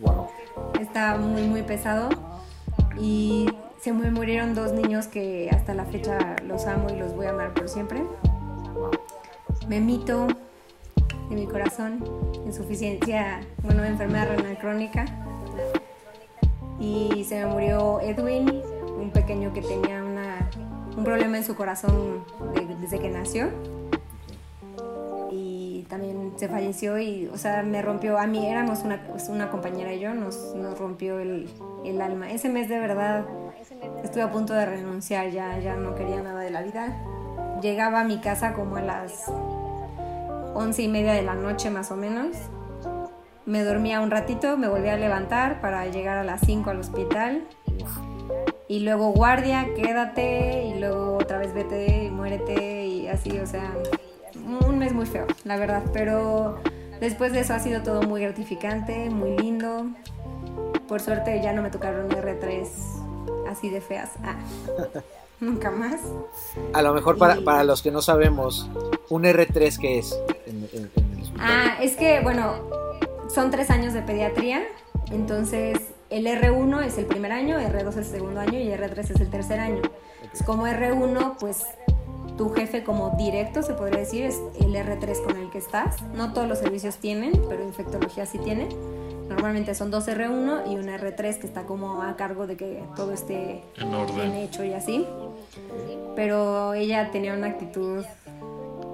[0.00, 0.28] Wow.
[0.80, 2.08] Está muy, muy pesado.
[2.96, 3.48] Y
[3.80, 7.30] se me murieron dos niños que hasta la fecha los amo y los voy a
[7.30, 8.04] amar por siempre.
[9.66, 10.28] Memito
[11.30, 12.04] de mi corazón,
[12.46, 15.06] insuficiencia, bueno, enfermedad renal crónica.
[16.78, 18.62] Y se me murió Edwin,
[19.00, 20.48] un pequeño que tenía una,
[20.96, 23.48] un problema en su corazón de- desde que nació
[25.90, 29.92] también se falleció y, o sea, me rompió, a mí éramos una, pues, una compañera
[29.92, 31.50] y yo, nos, nos rompió el,
[31.84, 32.30] el alma.
[32.30, 33.26] Ese mes de verdad
[34.02, 36.96] estuve a punto de renunciar, ya, ya no quería nada de la vida.
[37.60, 39.24] Llegaba a mi casa como a las
[40.54, 42.36] once y media de la noche más o menos.
[43.44, 47.44] Me dormía un ratito, me volví a levantar para llegar a las 5 al hospital.
[48.68, 53.72] Y luego guardia, quédate, y luego otra vez vete y muérete, y así, o sea,
[54.58, 55.82] un mes muy feo, la verdad.
[55.92, 56.58] Pero
[57.00, 59.86] después de eso ha sido todo muy gratificante, muy lindo.
[60.88, 62.66] Por suerte ya no me tocaron R3
[63.48, 64.10] así de feas.
[64.24, 64.36] Ah,
[65.40, 66.00] nunca más.
[66.72, 68.68] A lo mejor para, Y- para los que no sabemos,
[69.08, 71.38] un R3 que es en, en- en el hospital.
[71.48, 72.54] Ah, es que, bueno,
[73.32, 74.62] son tres años de pediatría,
[75.12, 75.78] entonces
[76.10, 79.30] el R1 es el primer año, R2 es el segundo año y R3 es el
[79.30, 79.80] tercer año.
[80.32, 81.64] Es como R1, pues
[82.40, 85.96] tu jefe como directo, se podría decir, es el R3 con el que estás.
[86.14, 88.66] No todos los servicios tienen, pero infectología sí tiene.
[89.28, 93.12] Normalmente son dos R1 y una R3 que está como a cargo de que todo
[93.12, 94.14] esté En orden.
[94.16, 95.06] bien hecho y así.
[96.16, 98.06] Pero ella tenía una actitud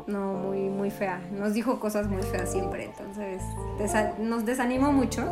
[0.08, 1.20] no muy muy fea.
[1.30, 3.42] Nos dijo cosas muy feas siempre, entonces
[3.78, 5.22] desa- nos desanimó mucho.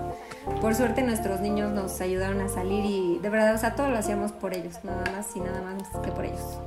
[0.60, 3.98] Por suerte nuestros niños nos ayudaron a salir y de verdad, o sea, todo lo
[3.98, 6.58] hacíamos por ellos, nada más y nada más que por ellos.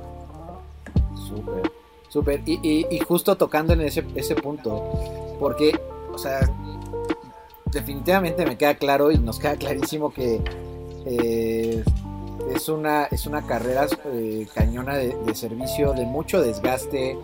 [1.28, 1.72] Súper,
[2.08, 2.42] súper.
[2.46, 5.78] Y, y, justo tocando en ese, ese punto, porque,
[6.12, 6.40] o sea,
[7.66, 10.40] definitivamente me queda claro y nos queda clarísimo que
[11.04, 11.84] eh,
[12.54, 17.18] es, una, es una carrera eh, cañona de, de servicio, de mucho desgaste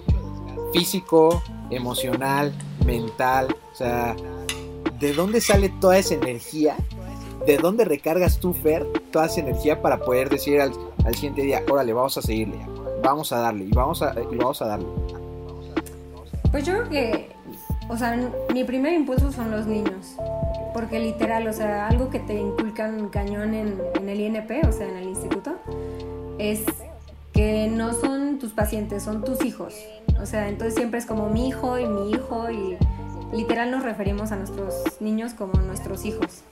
[0.72, 2.52] físico, emocional,
[2.84, 3.56] mental.
[3.72, 4.14] O sea,
[5.00, 6.76] ¿de dónde sale toda esa energía?
[7.46, 10.72] ¿De dónde recargas tú, Fer, toda esa energía para poder decir al,
[11.04, 12.58] al siguiente día, órale, vamos a seguirle,
[13.04, 14.86] vamos a darle y vamos a, y vamos a darle?
[16.50, 17.30] Pues yo creo que,
[17.88, 18.18] o sea,
[18.52, 20.16] mi primer impulso son los niños.
[20.72, 24.88] Porque literal, o sea, algo que te inculcan cañón en, en el INP, o sea,
[24.88, 25.52] en el instituto,
[26.38, 26.64] es
[27.32, 29.74] que no son tus pacientes, son tus hijos.
[30.20, 32.76] O sea, entonces siempre es como mi hijo y mi hijo y
[33.32, 36.42] literal nos referimos a nuestros niños como nuestros hijos.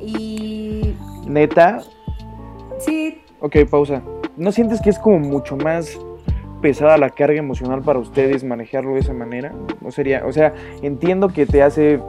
[0.00, 0.94] Y
[1.26, 1.82] Neta,
[2.78, 4.02] sí, ok, pausa.
[4.40, 5.98] ¿No sientes que es como mucho más
[6.62, 9.52] pesada la carga emocional para ustedes manejarlo de esa manera?
[9.82, 12.00] No sería, o sea, entiendo que te hace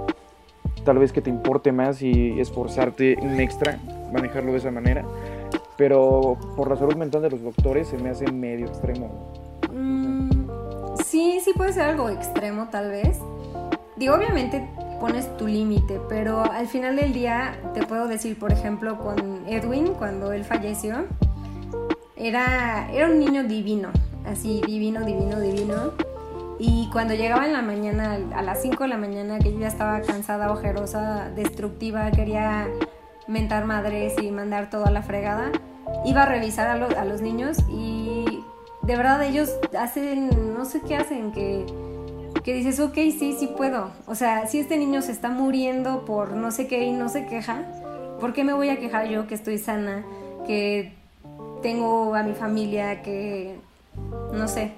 [0.86, 3.78] tal vez que te importe más y esforzarte un extra
[4.14, 5.04] manejarlo de esa manera,
[5.76, 9.34] pero por la salud mental de los doctores se me hace medio extremo.
[9.70, 10.46] Mm,
[11.04, 13.20] sí, sí puede ser algo extremo tal vez.
[13.98, 14.66] Digo, obviamente
[15.02, 19.88] pones tu límite, pero al final del día te puedo decir, por ejemplo, con Edwin,
[19.96, 21.08] cuando él falleció,
[22.22, 23.90] era, era un niño divino,
[24.26, 25.94] así divino, divino, divino.
[26.60, 29.68] Y cuando llegaba en la mañana, a las 5 de la mañana, que yo ya
[29.68, 32.68] estaba cansada, ojerosa, destructiva, quería
[33.28, 35.52] mentar madres y mandar todo a la fregada,
[36.06, 38.44] iba a revisar a, a los niños y
[38.84, 41.66] de verdad ellos hacen, no sé qué hacen, que,
[42.44, 43.90] que dices, ok, sí, sí puedo.
[44.06, 47.26] O sea, si este niño se está muriendo por no sé qué y no se
[47.26, 47.64] queja,
[48.20, 50.04] ¿por qué me voy a quejar yo que estoy sana,
[50.46, 51.01] que
[51.62, 53.60] tengo a mi familia, que
[54.34, 54.74] no sé?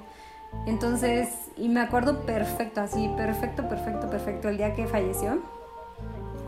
[0.65, 5.41] Entonces, y me acuerdo perfecto, así, perfecto, perfecto, perfecto, el día que falleció.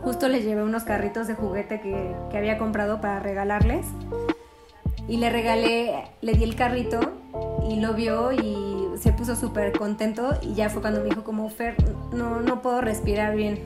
[0.02, 3.86] Justo les llevé unos carritos de juguete que, que había comprado para regalarles.
[5.08, 7.00] Y le regalé, le di el carrito
[7.68, 11.48] y lo vio y se puso súper contento y ya fue cuando me dijo como,
[11.48, 11.76] Fer,
[12.12, 13.60] no, no puedo respirar bien.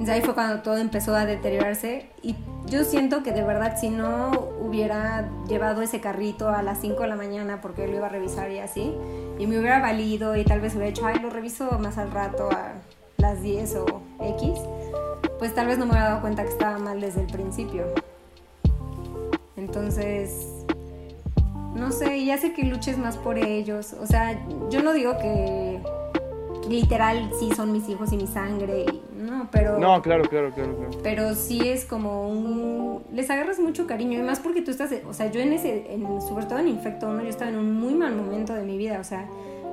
[0.00, 2.34] Entonces ahí fue cuando todo empezó a deteriorarse y
[2.64, 7.08] yo siento que de verdad si no hubiera llevado ese carrito a las 5 de
[7.08, 8.94] la mañana porque lo iba a revisar y así,
[9.38, 12.48] y me hubiera valido y tal vez hubiera dicho, ay, lo reviso más al rato
[12.50, 12.72] a
[13.18, 14.00] las 10 o
[14.38, 14.58] X,
[15.38, 17.84] pues tal vez no me hubiera dado cuenta que estaba mal desde el principio.
[19.56, 20.46] Entonces,
[21.74, 23.92] no sé, ya sé que luches más por ellos.
[24.00, 25.82] O sea, yo no digo que
[26.70, 29.78] literal sí son mis hijos y mi sangre, y- no, pero...
[29.78, 30.98] No, claro, claro, claro, claro.
[31.02, 33.02] Pero sí es como un...
[33.12, 34.90] Les agarras mucho cariño y más porque tú estás...
[35.06, 35.92] O sea, yo en ese...
[35.92, 38.78] En, sobre todo en Infecto 1 yo estaba en un muy mal momento de mi
[38.78, 38.98] vida.
[39.00, 39.26] O sea,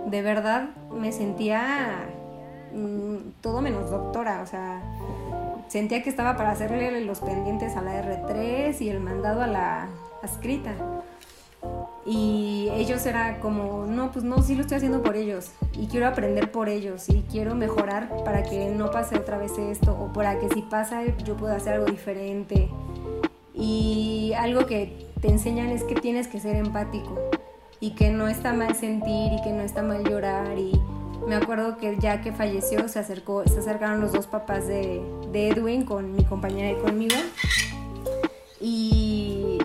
[0.08, 2.10] de verdad me sentía
[2.74, 4.42] mm, todo menos doctora.
[4.42, 4.82] O sea,
[5.68, 9.88] sentía que estaba para hacerle los pendientes a la R3 y el mandado a la
[10.24, 10.74] escrita.
[12.06, 15.52] Y ellos era como, no, pues no, sí lo estoy haciendo por ellos.
[15.74, 17.10] Y quiero aprender por ellos.
[17.10, 19.92] Y quiero mejorar para que no pase otra vez esto.
[19.92, 22.70] O para que si pasa yo pueda hacer algo diferente.
[23.54, 27.20] Y algo que te enseñan es que tienes que ser empático.
[27.82, 30.58] Y que no está mal sentir y que no está mal llorar.
[30.58, 30.80] Y
[31.28, 35.02] me acuerdo que ya que falleció se, acercó, se acercaron los dos papás de,
[35.34, 37.18] de Edwin con mi compañera y conmigo
[38.60, 39.07] y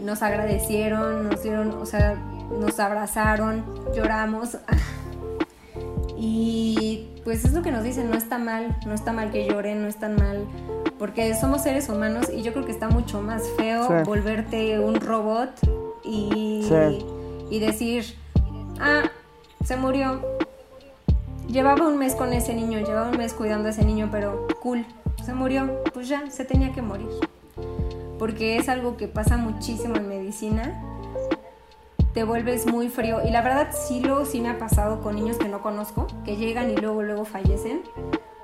[0.03, 2.15] nos agradecieron, nos dieron, o sea,
[2.59, 4.59] nos abrazaron, lloramos.
[6.17, 9.83] Y pues es lo que nos dicen, no está mal, no está mal que lloren,
[9.83, 10.47] no está mal,
[10.99, 13.95] porque somos seres humanos y yo creo que está mucho más feo Sí.
[14.05, 15.51] volverte un robot
[16.05, 17.05] y, Sí.
[17.51, 18.05] y decir,
[18.81, 19.03] ah,
[19.65, 20.21] se murió.
[21.49, 24.87] Llevaba un mes con ese niño, llevaba un mes cuidando a ese niño, pero cool,
[25.25, 27.09] se murió, pues ya, se tenía que morir
[28.19, 30.83] porque es algo que pasa muchísimo en medicina.
[32.15, 33.21] Te vuelves muy frío.
[33.27, 36.37] Y la verdad sí lo sí me ha pasado con niños que no conozco, que
[36.37, 37.83] llegan y luego luego fallecen.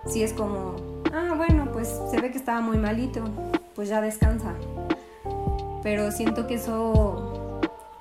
[0.06, 0.76] Sí es como,
[1.12, 3.22] ah, bueno, pues se ve que estaba muy malito,
[3.74, 4.54] pues ya descansa.
[5.82, 7.38] Pero siento que eso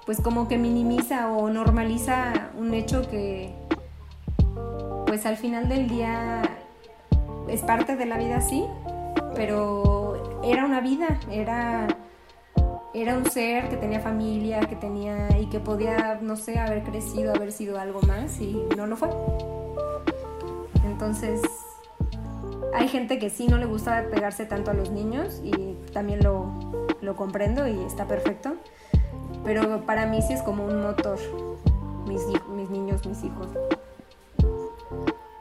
[0.07, 3.53] pues como que minimiza o normaliza un hecho que
[5.05, 6.41] pues al final del día
[7.49, 8.63] es parte de la vida sí,
[9.35, 9.96] pero
[10.51, 11.87] era una vida, era,
[12.93, 17.33] era un ser que tenía familia, que tenía y que podía, no sé, haber crecido,
[17.33, 19.09] haber sido algo más y no lo fue.
[20.85, 21.41] Entonces,
[22.73, 26.51] hay gente que sí no le gusta pegarse tanto a los niños y también lo,
[27.01, 28.53] lo comprendo y está perfecto.
[29.43, 31.17] Pero para mí sí es como un motor,
[32.07, 32.21] mis,
[32.55, 33.47] mis niños, mis hijos.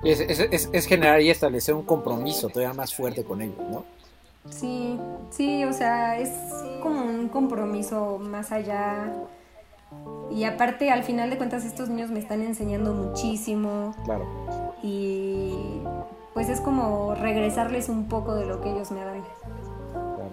[0.04, 3.84] Es- es generar y establecer un compromiso todavía más fuerte con ellos, ¿no?
[4.50, 4.98] Sí,
[5.30, 6.30] sí, o sea, es
[6.82, 9.12] como un compromiso más allá.
[10.30, 14.26] Y aparte, al final de cuentas, estos niños me están enseñando muchísimo Claro.
[14.82, 15.54] y
[16.34, 19.22] pues es como regresarles un poco de lo que ellos me dan.
[19.92, 20.30] Claro.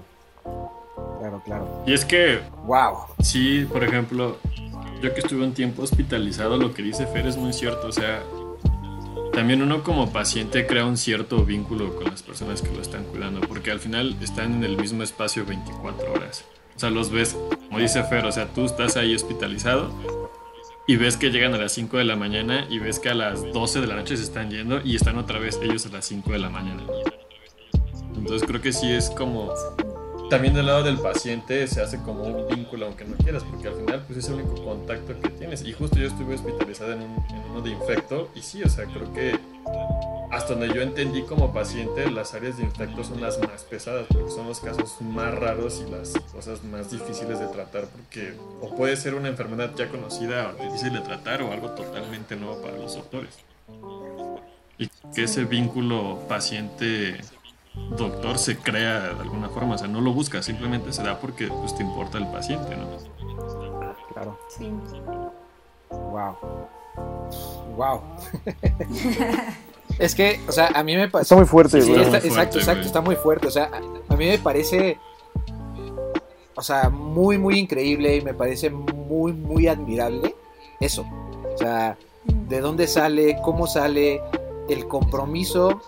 [1.19, 1.67] Claro, claro.
[1.85, 2.95] Y es que Wow.
[3.21, 4.37] Sí, por ejemplo,
[5.01, 7.87] yo que estuve un tiempo hospitalizado, lo que dice Fer es muy cierto.
[7.87, 8.21] O sea,
[9.33, 13.41] también uno como paciente crea un cierto vínculo con las personas que lo están cuidando,
[13.41, 16.45] porque al final están en el mismo espacio 24 horas.
[16.75, 17.35] O sea, los ves,
[17.67, 19.91] como dice Fer, o sea, tú estás ahí hospitalizado
[20.87, 23.41] y ves que llegan a las 5 de la mañana y ves que a las
[23.53, 26.31] 12 de la noche se están yendo y están otra vez ellos a las 5
[26.31, 26.83] de la mañana.
[28.15, 29.51] Entonces creo que sí es como
[30.29, 33.75] también del lado del paciente se hace como un vínculo aunque no quieras porque al
[33.75, 35.63] final pues es el único contacto que tienes.
[35.63, 38.85] Y justo yo estuve hospitalizada en, un, en uno de infecto y sí, o sea,
[38.85, 39.39] creo que
[40.33, 44.31] hasta donde yo entendí como paciente las áreas de infecto son las más pesadas porque
[44.31, 48.95] son los casos más raros y las cosas más difíciles de tratar porque o puede
[48.95, 52.95] ser una enfermedad ya conocida o difícil de tratar o algo totalmente nuevo para los
[52.95, 53.37] doctores.
[54.79, 57.21] Y que ese vínculo paciente
[57.97, 61.47] doctor se crea de alguna forma, o sea, no lo buscas, simplemente se da porque
[61.47, 62.87] pues, te importa el paciente, ¿no?
[64.13, 64.37] Claro.
[64.49, 64.71] Sí.
[65.89, 66.35] Wow.
[67.75, 68.01] Wow.
[69.99, 71.35] es que, o sea, a mí me Está parece.
[71.35, 72.01] muy fuerte, Sí, güey.
[72.01, 72.87] está- Muy exacto, fuerte, exacto, güey.
[72.87, 73.47] está muy fuerte.
[73.47, 74.99] O sea, a, a mí me parece.
[76.55, 80.35] O sea, muy, muy increíble y me parece muy, muy admirable
[80.79, 81.03] eso.
[81.53, 84.21] O sea, de dónde sale, cómo sale,
[84.69, 85.81] el compromiso,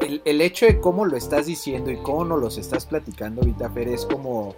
[0.00, 3.88] el, hecho de cómo lo estás diciendo y cómo nos los estás platicando ahorita, Fer,
[3.88, 4.54] es como.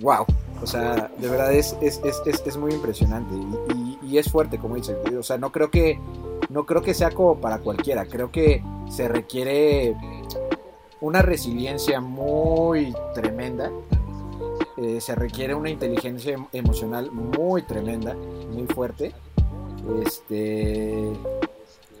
[0.00, 0.26] ¡Wow!
[0.62, 3.34] O sea, de verdad es, es, es, es, muy impresionante
[4.02, 4.96] y, es fuerte, como dices.
[5.18, 5.98] O sea, no creo que.
[6.50, 8.04] No creo que sea como para cualquiera.
[8.06, 9.96] Creo que se requiere
[11.00, 13.70] una resiliencia muy tremenda.
[14.76, 19.12] Eh, se requiere una inteligencia em- emocional muy tremenda, muy fuerte.
[20.04, 21.12] Este.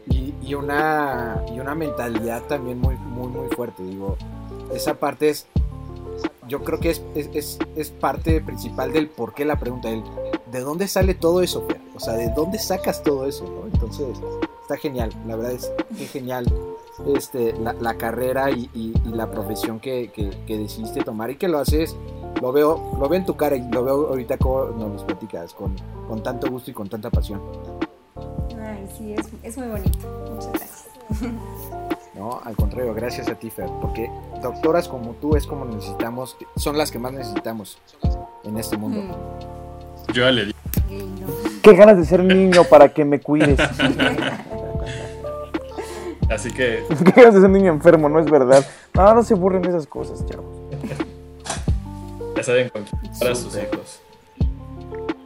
[0.08, 3.82] Y, y una, y una mentalidad también muy, muy, muy fuerte.
[3.82, 4.16] Digo,
[4.74, 5.46] esa parte es.
[6.48, 9.88] Yo creo que es, es, es, parte principal del por qué la pregunta.
[10.50, 11.80] ¿De dónde sale todo eso, Fer?
[11.94, 13.44] O sea, ¿de dónde sacas todo eso?
[13.44, 13.66] ¿no?
[13.72, 14.08] Entonces,
[14.60, 15.10] está genial.
[15.26, 16.44] La verdad es que genial
[17.16, 21.36] este, la, la carrera y, y- y la profesión que, que- que decidiste tomar y
[21.36, 21.96] que lo haces.
[22.42, 25.74] Lo veo, lo veo en tu cara y lo veo ahorita como nos platicas, con,
[26.08, 27.40] con tanto gusto y con tanta pasión.
[28.96, 29.98] Sí, es, es muy bonito.
[30.34, 30.88] Muchas gracias.
[32.14, 34.10] No, al contrario, gracias a ti, Fer, porque
[34.42, 37.78] doctoras como tú es como necesitamos, son las que más necesitamos
[38.44, 39.00] en este mundo.
[39.00, 40.54] Mm, Yo ya le di.
[40.88, 41.26] gay, no.
[41.62, 43.58] Qué ganas de ser niño para que me cuides.
[46.30, 48.64] Así que Qué ganas de ser niño enfermo, no es verdad.
[48.94, 50.46] No, no se burlen de esas cosas, chavos.
[52.36, 52.70] ya saben
[53.20, 54.00] para sus hijos.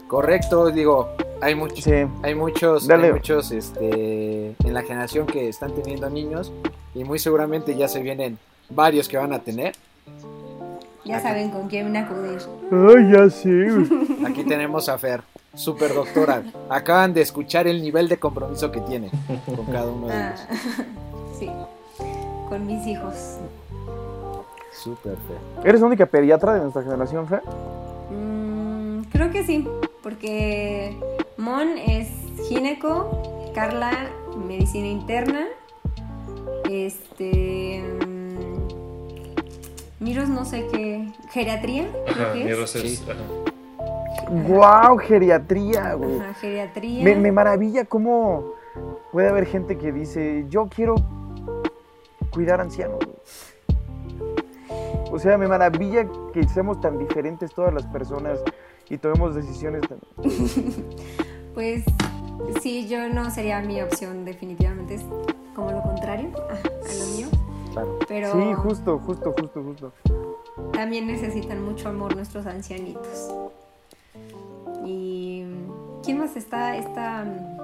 [0.08, 1.92] Correcto, digo, hay muchos, Sí.
[2.22, 3.06] hay muchos, Dale.
[3.08, 6.52] hay muchos, este, en la generación que están teniendo niños
[6.94, 8.38] y muy seguramente ya se vienen
[8.70, 9.74] varios que van a tener.
[11.04, 12.38] Ya saben con quién acudir.
[12.72, 13.68] Ay, ya sé.
[14.26, 15.22] Aquí tenemos a Fer,
[15.54, 16.42] super doctora.
[16.68, 19.10] Acaban de escuchar el nivel de compromiso que tiene
[19.46, 20.86] con cada uno de Ah, ellos.
[21.38, 21.48] sí,
[22.48, 23.14] con mis hijos.
[24.72, 25.64] Super Fer.
[25.68, 27.42] ¿Eres la única pediatra de nuestra generación, Fer?
[28.10, 29.66] Mm, creo que sí,
[30.02, 30.96] porque
[31.36, 32.08] Mon es
[32.48, 33.92] gineco, Carla
[34.46, 35.46] medicina interna,
[36.70, 42.70] este mm, Miros no sé qué, geriatría, creo Ajá, que mi es.
[42.70, 43.04] Sí.
[44.48, 44.96] ¡Wow!
[44.98, 46.18] Geriatría, güey.
[46.20, 47.04] Ajá, geriatría.
[47.04, 48.54] Me, me maravilla cómo
[49.12, 50.94] puede haber gente que dice, yo quiero
[52.30, 52.98] cuidar ancianos.
[53.04, 53.16] güey".
[55.12, 58.40] O sea, me maravilla que seamos tan diferentes todas las personas
[58.88, 59.98] y tomemos decisiones tan...
[61.56, 61.84] Pues
[62.60, 65.02] sí, yo no sería mi opción definitivamente, es
[65.54, 67.28] como lo contrario a, a lo mío,
[67.72, 67.98] Claro.
[68.06, 69.90] pero Sí, justo, justo, justo, justo.
[70.74, 73.32] también necesitan mucho amor nuestros ancianitos.
[74.84, 75.46] Y
[76.04, 76.76] ¿quién más está?
[76.76, 77.56] Está mm,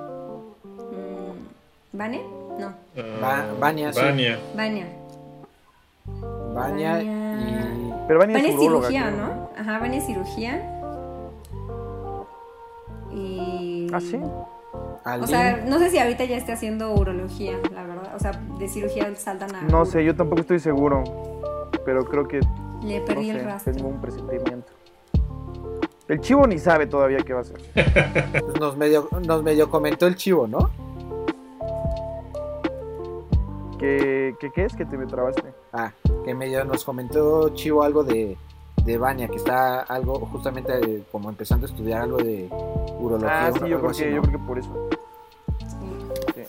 [1.93, 2.23] ¿Vane?
[2.59, 2.73] No,
[3.23, 4.01] Va- Vania, sí.
[4.01, 4.39] Vania.
[6.55, 7.03] Vania.
[7.03, 7.93] Y.
[8.09, 9.51] Pero Vania, Vania es cirugía, creo, ¿no?
[9.55, 10.79] Ajá, Vania es cirugía.
[13.93, 14.21] ¿Ah, sí?
[15.21, 18.15] O sea, no sé si ahorita ya esté haciendo urología, la verdad.
[18.15, 19.63] O sea, de cirugía saltan a...
[19.63, 21.03] No sé, yo tampoco estoy seguro.
[21.85, 22.41] Pero creo que,
[22.83, 23.73] Le no perdí el sé, rastro.
[23.73, 24.73] tengo un presentimiento.
[26.09, 27.61] El chivo ni sabe todavía qué va a hacer.
[28.33, 30.71] Pues nos, medio, nos medio comentó el chivo, ¿no?
[33.79, 35.43] ¿Qué, qué, qué es que te me trabaste?
[35.73, 35.93] Ah,
[36.25, 38.37] que medio nos comentó Chivo algo de,
[38.85, 42.49] de Vania, que está algo, justamente como empezando a estudiar algo de
[42.99, 43.47] urología.
[43.47, 44.17] Ah, sí, yo creo, así, que, ¿no?
[44.17, 44.89] yo creo que por eso.
[45.61, 45.77] Sí.
[46.35, 46.43] Sí.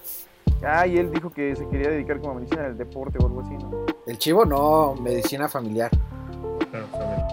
[0.66, 3.42] Ah, y él dijo que se quería dedicar como a medicina del deporte o algo
[3.42, 3.86] así, ¿no?
[4.08, 5.92] El Chivo no, medicina familiar.
[6.72, 7.28] Claro, familia.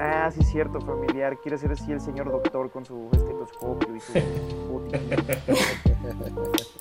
[0.00, 1.36] Ah, sí, cierto, familiar.
[1.38, 4.12] Quiere ser así el señor doctor con su estetoscopio y su.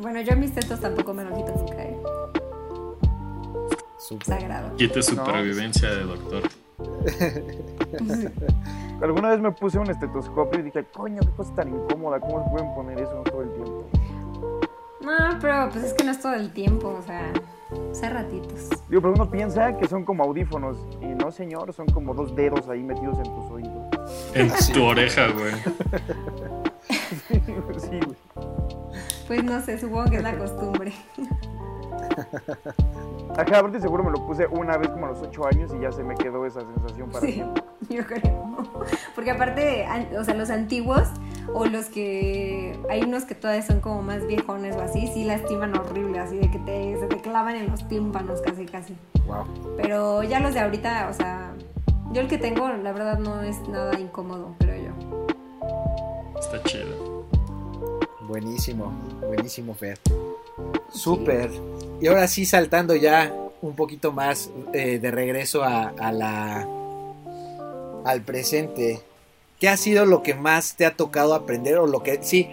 [0.00, 1.94] Bueno, yo mis tetos tampoco me lo quito nunca, ¿eh?
[4.10, 4.26] Súper.
[4.26, 4.76] Sagrado.
[4.76, 6.42] Quite supervivencia de doctor.
[9.02, 12.50] Alguna vez me puse un estetoscopio y dije, coño, qué cosa tan incómoda, ¿cómo se
[12.50, 13.88] pueden poner eso todo el tiempo?
[15.00, 17.32] No, pero pues es que no es todo el tiempo, o sea,
[17.70, 18.68] o sea, ratitos.
[18.88, 22.68] Digo, pero uno piensa que son como audífonos y no, señor, son como dos dedos
[22.68, 23.86] ahí metidos en tus oídos.
[24.34, 25.52] En tu oreja, güey.
[27.78, 28.16] sí, güey.
[29.28, 30.92] Pues no sé, supongo que es la costumbre.
[33.36, 35.92] Ajá, aparte seguro me lo puse una vez como a los 8 años y ya
[35.92, 37.62] se me quedó esa sensación para Sí, siempre.
[37.88, 38.56] yo creo.
[39.14, 39.86] Porque aparte,
[40.18, 41.08] o sea, los antiguos
[41.54, 45.76] o los que hay unos que todavía son como más viejones o así, sí lastiman
[45.76, 48.96] horrible, así de que te, se te clavan en los tímpanos casi casi.
[49.26, 49.46] Wow.
[49.76, 51.52] Pero ya los de ahorita, o sea,
[52.12, 55.26] yo el que tengo, la verdad no es nada incómodo, creo yo.
[56.38, 57.24] Está chido.
[58.22, 58.92] Buenísimo,
[59.26, 59.98] buenísimo, Fer.
[60.92, 61.50] Súper.
[62.00, 63.32] Y ahora sí, saltando ya
[63.62, 66.66] un poquito más eh, de regreso a, a la
[68.04, 69.00] al presente.
[69.58, 72.48] ¿Qué ha sido lo que más te ha tocado aprender o lo que sí?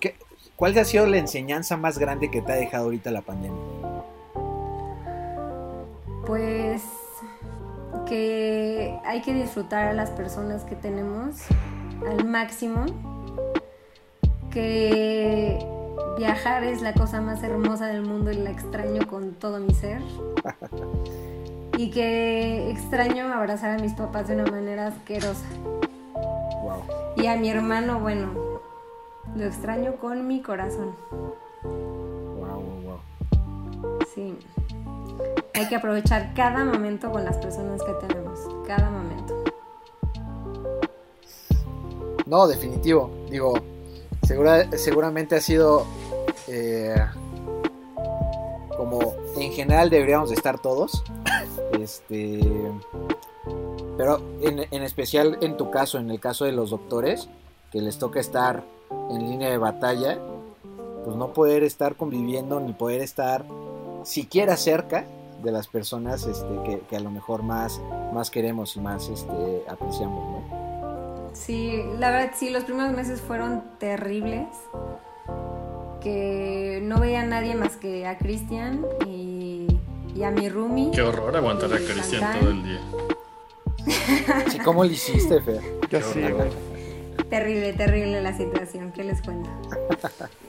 [0.00, 0.16] ¿qué-
[0.56, 3.56] ¿Cuál ha sido la enseñanza más grande que te ha dejado ahorita la pandemia?
[6.26, 6.82] Pues
[8.08, 11.36] que hay que disfrutar a las personas que tenemos
[12.08, 12.86] al máximo,
[14.50, 15.58] que
[16.16, 20.00] viajar es la cosa más hermosa del mundo y la extraño con todo mi ser.
[21.76, 25.46] Y que extraño abrazar a mis papás de una manera asquerosa.
[26.62, 26.82] Wow.
[27.16, 28.34] Y a mi hermano, bueno,
[29.34, 30.94] lo extraño con mi corazón.
[31.62, 33.98] Wow, wow, wow.
[34.14, 34.36] Sí.
[35.54, 38.40] Hay que aprovechar cada momento con las personas que tenemos.
[38.66, 39.42] Cada momento.
[42.26, 43.10] No, definitivo.
[43.30, 43.54] Digo,
[44.30, 45.84] segura- seguramente ha sido
[46.46, 46.94] eh,
[48.76, 49.00] como
[49.36, 51.02] en general deberíamos de estar todos.
[51.78, 52.40] Este,
[53.96, 57.28] pero en, en especial en tu caso, en el caso de los doctores,
[57.72, 58.62] que les toca estar
[59.10, 60.18] en línea de batalla,
[61.04, 63.44] pues no poder estar conviviendo ni poder estar
[64.04, 65.04] siquiera cerca
[65.42, 67.80] de las personas este, que, que a lo mejor más,
[68.12, 70.69] más queremos y más este, apreciamos, ¿no?
[71.40, 74.48] Sí, la verdad sí, los primeros meses fueron terribles.
[76.02, 79.66] Que no veía a nadie más que a Cristian y,
[80.14, 80.90] y a mi roomie.
[80.90, 82.80] Qué horror aguantar a Cristian todo el día.
[84.50, 85.62] Sí, ¿cómo lo hiciste, Fer?
[86.02, 86.50] Sé, güey.
[87.28, 89.50] Terrible, terrible la situación, ¿qué les cuento?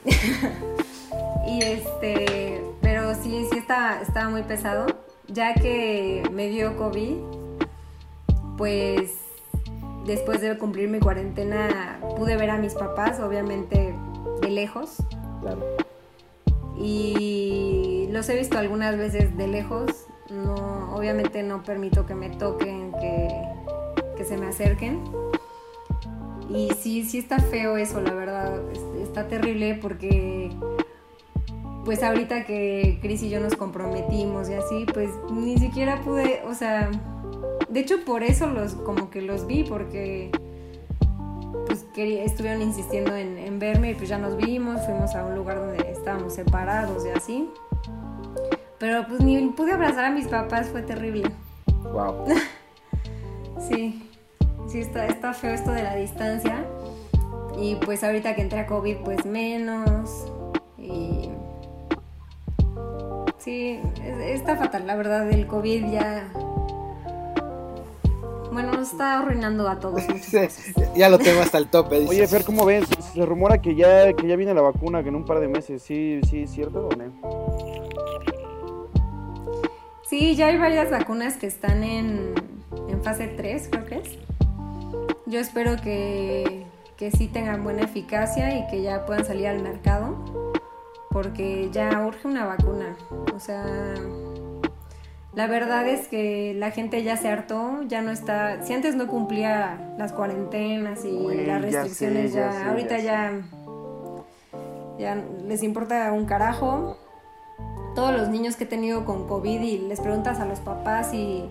[1.47, 4.87] y este, pero sí, sí estaba, estaba muy pesado,
[5.27, 7.17] ya que me dio COVID,
[8.57, 9.11] pues
[10.05, 13.93] después de cumplir mi cuarentena pude ver a mis papás, obviamente
[14.41, 14.97] de lejos,
[15.41, 15.59] Claro.
[16.77, 20.05] y los he visto algunas veces de lejos.
[20.29, 23.27] No, obviamente no permito que me toquen, que,
[24.15, 25.01] que se me acerquen.
[26.49, 28.61] Y sí, sí está feo eso, la verdad.
[28.71, 30.49] es- Está terrible porque,
[31.83, 36.53] pues ahorita que Chris y yo nos comprometimos y así, pues ni siquiera pude, o
[36.53, 36.89] sea,
[37.71, 40.31] de hecho por eso los, como que los vi, porque
[41.65, 45.35] pues quería- estuvieron insistiendo en, en verme y pues ya nos vimos, fuimos a un
[45.35, 47.49] lugar donde estábamos separados y así.
[48.77, 51.31] Pero pues ni pude abrazar a mis papás, fue terrible.
[51.93, 52.25] Wow.
[53.69, 54.09] Sí,
[54.67, 56.65] sí está, está feo esto de la distancia.
[57.61, 60.25] Y pues ahorita que entré a COVID, pues menos.
[60.79, 61.29] Y
[63.37, 66.27] sí, es- está fatal, la verdad, el COVID ya...
[68.51, 70.01] Bueno, nos está arruinando a todos
[70.95, 72.05] ya lo tengo hasta el tope.
[72.07, 72.85] Oye, Fer, ¿cómo ves?
[73.13, 75.81] Se rumora que ya, que ya viene la vacuna, que en un par de meses.
[75.81, 77.11] ¿Sí, sí es cierto o no?
[80.03, 82.33] Sí, ya hay varias vacunas que están en,
[82.89, 84.17] en fase 3, creo que es.
[85.25, 86.65] Yo espero que,
[86.97, 90.53] que sí tengan buena eficacia y que ya puedan salir al mercado,
[91.09, 92.97] porque ya urge una vacuna.
[93.33, 93.65] O sea,
[95.33, 98.61] la verdad es que la gente ya se hartó, ya no está.
[98.63, 103.31] Si antes no cumplía las cuarentenas y las ya sé, restricciones, ya ahorita ya
[104.99, 106.97] ya, ya les importa un carajo.
[107.95, 111.45] Todos los niños que he tenido con COVID y les preguntas a los papás y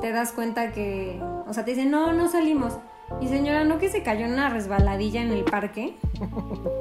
[0.00, 2.74] te das cuenta que, o sea, te dicen, no, no salimos.
[3.20, 5.96] Y señora, ¿no que se cayó en una resbaladilla en el parque?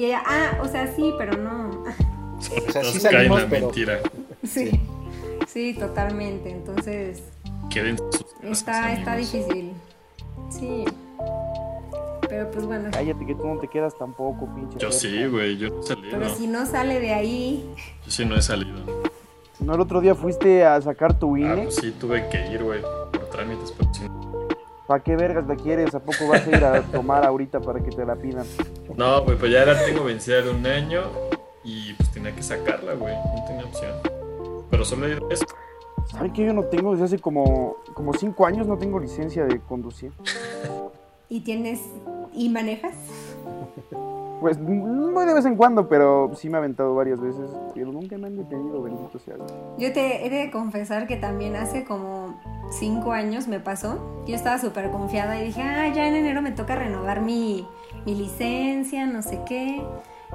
[0.00, 1.84] Y ella, ah, o sea, sí, pero no.
[2.38, 4.00] O sea, sí salimos, pero- mentira.
[4.44, 4.80] Sí,
[5.48, 6.50] sí, totalmente.
[6.50, 7.22] Entonces,
[7.70, 9.72] Queden sus está, está difícil.
[10.50, 10.84] Sí.
[12.28, 14.78] Pero pues bueno, Cállate que tú no te quedas tampoco, pinche.
[14.78, 16.18] Yo sí, güey, yo no he salido.
[16.18, 17.70] pero si no sale de ahí,
[18.06, 18.78] Yo sí no he salido.
[19.60, 21.62] ¿No el otro día fuiste a sacar tu Ah, INE?
[21.64, 24.02] pues sí, tuve que ir, güey, por trámites, pero sí.
[24.86, 25.94] ¿Para qué vergas la quieres?
[25.94, 28.44] ¿A poco vas a ir a tomar ahorita para que te la pidan?
[28.96, 31.02] No, güey, pues ya la tengo vencida de un año
[31.64, 33.14] y pues tenía que sacarla, güey.
[33.14, 33.92] No tenía opción.
[34.72, 35.44] Pero solo he a eso.
[36.06, 38.66] ¿Saben que yo no tengo desde hace como, como cinco años?
[38.66, 40.12] No tengo licencia de conducir.
[41.28, 41.80] y tienes,
[42.32, 42.94] y manejas,
[44.40, 47.50] Pues muy de vez en cuando, pero sí me ha aventado varias veces.
[47.74, 49.52] Pero nunca me han detenido, bendito sea Dios.
[49.76, 54.24] Yo te he de confesar que también hace como cinco años me pasó.
[54.26, 57.68] Yo estaba súper confiada y dije, ah, ya en enero me toca renovar mi,
[58.06, 59.82] mi licencia, no sé qué.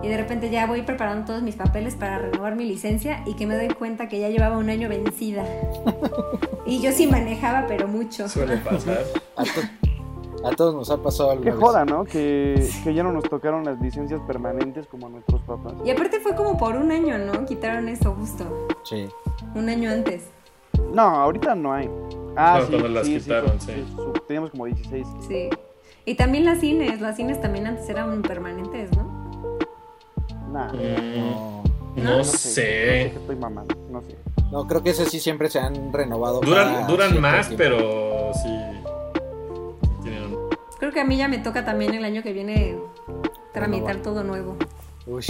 [0.03, 3.47] Y de repente ya voy preparando todos mis papeles para renovar mi licencia y que
[3.47, 5.43] me doy cuenta que ya llevaba un año vencida.
[6.65, 8.27] y yo sí manejaba, pero mucho.
[8.29, 8.99] Suele pasar.
[9.35, 11.43] A, to- a todos nos ha pasado algo.
[11.43, 12.03] Qué joda, ¿no?
[12.05, 15.73] Que, que ya no nos tocaron las licencias permanentes como a nuestros papás.
[15.83, 17.45] Y aparte fue como por un año, ¿no?
[17.45, 18.67] Quitaron eso justo.
[18.83, 19.07] Sí.
[19.55, 20.27] Un año antes.
[20.93, 21.89] No, ahorita no hay.
[22.35, 23.71] Ah, No, sí, cuando las sí, quitaron, sí,
[24.27, 25.07] Teníamos como 16.
[25.27, 25.49] Sí.
[26.05, 27.01] Y también las cines.
[27.01, 29.06] Las cines también antes eran permanentes, ¿no?
[30.57, 31.61] Nah, no,
[31.95, 32.17] Mm, No.
[32.17, 32.37] no sé.
[32.37, 32.41] sé.
[32.41, 34.17] No sé que estoy mamando, no sé.
[34.51, 36.39] No, creo que esos sí siempre se han renovado.
[36.41, 37.57] Duran, duran más, tiempo.
[37.63, 38.49] pero sí.
[40.03, 40.35] Tienen
[40.79, 42.77] Creo que a mí ya me toca también el año que viene
[43.53, 44.01] tramitar Renovar.
[44.03, 44.55] todo nuevo.
[45.05, 45.25] Uy,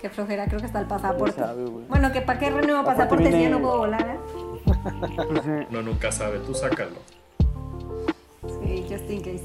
[0.00, 1.40] Qué flojera, creo que hasta el pasaporte.
[1.88, 4.02] Bueno, que para qué renuevo pasaporte si ya no puedo volar.
[4.08, 4.18] ¿eh?
[5.28, 6.96] Pues, eh, Uno nunca sabe, tú sácalo.
[8.64, 9.42] Sí, just in case.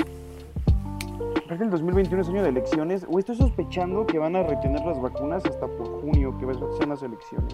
[1.46, 3.06] Aparte el 2021 es año de elecciones.
[3.08, 7.04] O estoy sospechando que van a retener las vacunas hasta por junio, que sean las
[7.04, 7.54] elecciones.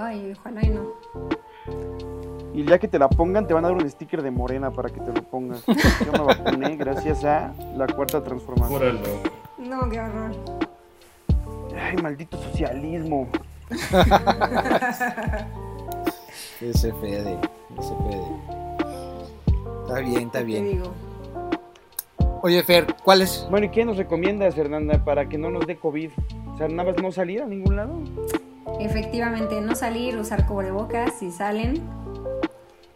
[0.00, 0.92] Ay, ojalá y no.
[2.52, 4.88] Y ya que te la pongan, te van a dar un sticker de morena para
[4.88, 5.64] que te lo pongas.
[6.04, 8.80] Yo me vacuné gracias a la cuarta transformación.
[8.80, 9.00] júralo.
[9.56, 10.32] No, qué horror.
[11.80, 13.28] Ay, maldito socialismo.
[16.60, 17.38] ese Fede.
[17.78, 18.36] Ese Fede.
[19.86, 20.68] Está bien, está bien.
[20.68, 21.11] digo.
[22.44, 23.46] Oye, Fer, ¿cuál es?
[23.50, 26.10] Bueno, ¿y qué nos recomiendas, Fernanda, para que no nos dé COVID?
[26.52, 27.94] O sea, nada más no salir a ningún lado.
[28.80, 31.80] Efectivamente, no salir, usar cubrebocas si salen,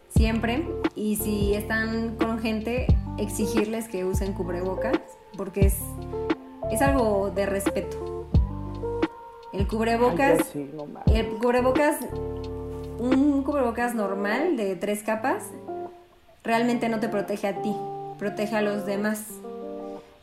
[0.09, 0.67] siempre.
[0.95, 2.87] Y si están con gente,
[3.17, 4.99] exigirles que usen cubrebocas,
[5.37, 5.77] porque es,
[6.69, 8.27] es algo de respeto.
[9.53, 11.07] El cubrebocas, Ay, ya sí, no mames.
[11.07, 11.99] el cubrebocas,
[12.99, 15.51] un cubrebocas normal de tres capas,
[16.43, 17.73] realmente no te protege a ti,
[18.19, 19.25] protege a los demás.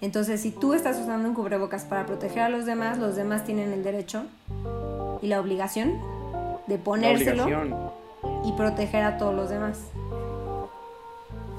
[0.01, 3.73] Entonces, si tú estás usando un cubrebocas para proteger a los demás, los demás tienen
[3.73, 4.25] el derecho
[5.23, 5.99] y la obligación
[6.67, 7.75] de ponérselo obligación.
[8.45, 9.81] y proteger a todos los demás.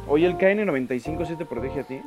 [0.07, 1.99] Oye, el KN95 sí te protege a ti.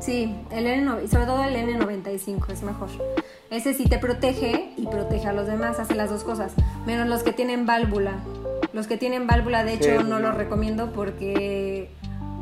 [0.00, 2.88] Sí, el N, sobre todo el N95 es mejor.
[3.50, 6.52] Ese sí te protege y protege a los demás, hace las dos cosas,
[6.86, 8.12] menos los que tienen válvula.
[8.72, 10.22] Los que tienen válvula, de hecho, Sí, no sí.
[10.22, 11.88] los recomiendo porque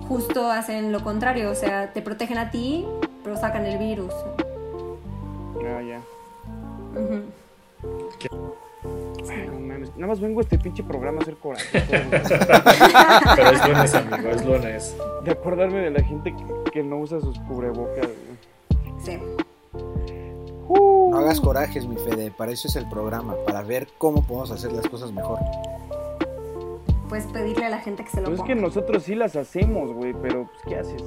[0.08, 2.86] justo hacen lo contrario, o sea, te protegen a ti,
[3.22, 4.12] pero sacan el virus.
[5.64, 6.00] Ah, ya.
[9.28, 9.90] Ay, no mames.
[9.96, 11.82] Nada más vengo a este pinche programa a hacer coraje.
[13.36, 14.96] Pero es lunes, amigo, es lunes.
[15.24, 18.08] de acordarme de la gente que, que no usa sus cubrebocas.
[19.04, 19.18] Sí.
[20.68, 21.10] Uh.
[21.10, 22.30] No hagas corajes, mi Fede.
[22.30, 23.34] Para eso es el programa.
[23.44, 25.38] Para ver cómo podemos hacer las cosas mejor.
[27.08, 29.92] Puedes pedirle a la gente que se lo Pues es que nosotros sí las hacemos,
[29.92, 31.02] güey, pero pues, ¿qué haces?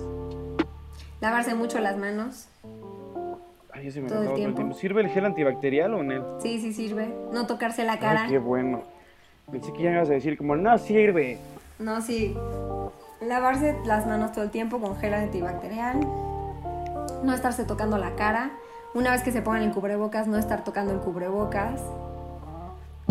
[1.19, 2.47] Lavarse mucho las manos.
[3.73, 4.55] Ay, ya se me Todo el tiempo.
[4.55, 4.75] tiempo.
[4.75, 6.23] ¿Sirve el gel antibacterial o el?
[6.41, 7.13] Sí, sí sirve.
[7.33, 8.23] No tocarse la cara.
[8.23, 8.83] Ay, qué bueno.
[9.51, 11.37] Pensé que ya me ibas a decir como, no sirve.
[11.79, 12.35] No, sí.
[13.21, 15.99] Lavarse las manos todo el tiempo con gel antibacterial.
[17.23, 18.51] No estarse tocando la cara.
[18.93, 21.81] Una vez que se pongan el cubrebocas, no estar tocando el cubrebocas.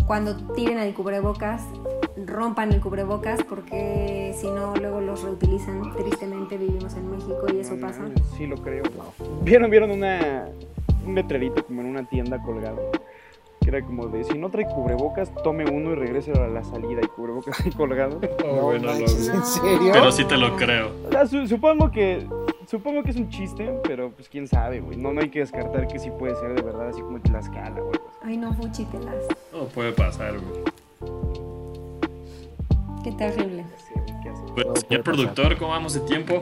[0.09, 1.62] Cuando tiren el cubrebocas,
[2.26, 5.94] rompan el cubrebocas porque si no luego los reutilizan.
[5.96, 8.02] Tristemente vivimos en México y eso No pasa.
[8.36, 8.82] Sí, lo creo.
[9.42, 10.48] ¿Vieron, vieron una,
[11.06, 12.90] un letrerito como en una tienda colgado?
[13.61, 17.00] Que era como de, si no trae cubrebocas, tome uno y regrese a la salida.
[17.04, 18.18] Y cubrebocas ahí colgado.
[18.44, 19.90] Oh, bueno, manches, lo- ¿En serio?
[19.92, 20.90] Pero sí te lo creo.
[21.06, 22.26] O sea, su- supongo que
[22.66, 24.96] supongo que es un chiste, pero pues quién sabe, güey.
[24.96, 27.80] No, no hay que descartar que sí puede ser de verdad, así como en Tlaxcala
[27.80, 28.00] así.
[28.28, 29.24] Ay, no, fuchitelas.
[29.54, 30.62] No puede pasar, güey.
[33.02, 33.64] Qué terrible.
[34.54, 35.02] Pues, señor pasar.
[35.02, 36.34] productor, ¿cómo vamos de tiempo?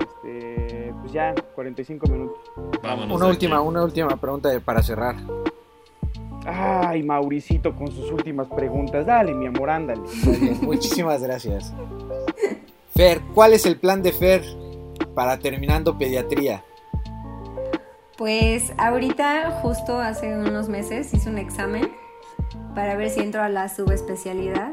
[0.00, 2.38] Este, pues ya, 45 minutos.
[2.82, 3.14] Vámonos.
[3.18, 3.66] Una última, aquí.
[3.66, 5.16] una última pregunta de- para cerrar.
[6.46, 9.04] Ay, Mauricito con sus últimas preguntas.
[9.04, 10.00] Dale, mi amor, ándale.
[10.62, 11.70] Muchísimas gracias.
[12.94, 14.42] Fer, ¿cuál es el plan de Fer
[15.14, 16.64] para terminando pediatría?
[18.16, 21.90] Pues ahorita, justo hace unos meses, hice un examen
[22.74, 24.72] para ver si entro a la subespecialidad.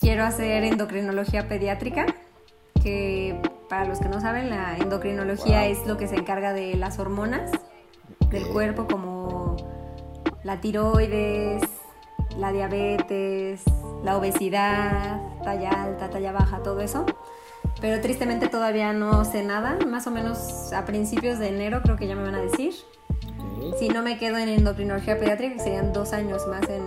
[0.00, 2.06] Quiero hacer endocrinología pediátrica,
[2.82, 5.70] que para los que no saben, la endocrinología Wow.
[5.70, 7.50] es lo que se encarga de las hormonas
[8.30, 9.56] del cuerpo, como
[10.44, 11.62] la tiroides,
[12.36, 13.62] la diabetes,
[14.04, 17.06] la obesidad, talla alta, talla baja, todo eso.
[17.82, 22.06] Pero tristemente todavía no sé nada, más o menos a principios de enero creo que
[22.06, 22.72] ya me van a decir.
[23.60, 23.76] ok.
[23.78, 26.82] Si no me quedo en endocrinología pediátrica, que serían dos años más en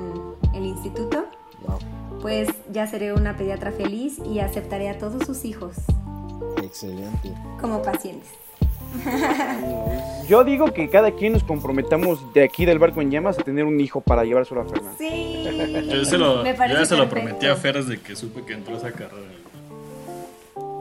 [0.55, 1.25] el instituto,
[1.67, 1.79] Wow,
[2.21, 5.75] pues ya seré una pediatra feliz y aceptaré a todos sus hijos
[6.63, 7.31] excelente.
[7.59, 8.29] como pacientes.
[10.29, 13.65] Yo digo que cada quien nos comprometamos de aquí del barco en llamas a tener
[13.65, 14.95] un hijo para llevárselo a Fernando.
[14.97, 15.43] Sí.
[15.91, 18.43] Yo, se lo, Me yo parece ya se lo prometí a Fer desde que supe
[18.43, 19.27] que entró a esa carrera.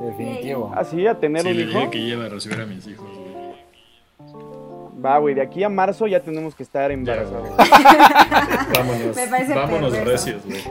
[0.05, 0.73] Definitivo.
[0.77, 1.79] Así, a tener Sí, un le hijo.
[1.79, 3.07] dije que iba a recibir a mis hijos.
[3.09, 3.25] güey.
[5.05, 7.51] Va, güey, de aquí a marzo ya tenemos que estar embarazados.
[8.75, 9.17] Vámonos.
[9.17, 10.63] Me parece vámonos recios, güey.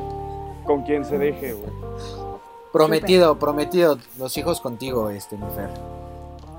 [0.63, 1.71] Con quien se deje, güey.
[2.71, 5.69] Prometido, prometido, los hijos contigo, este, mi Fer.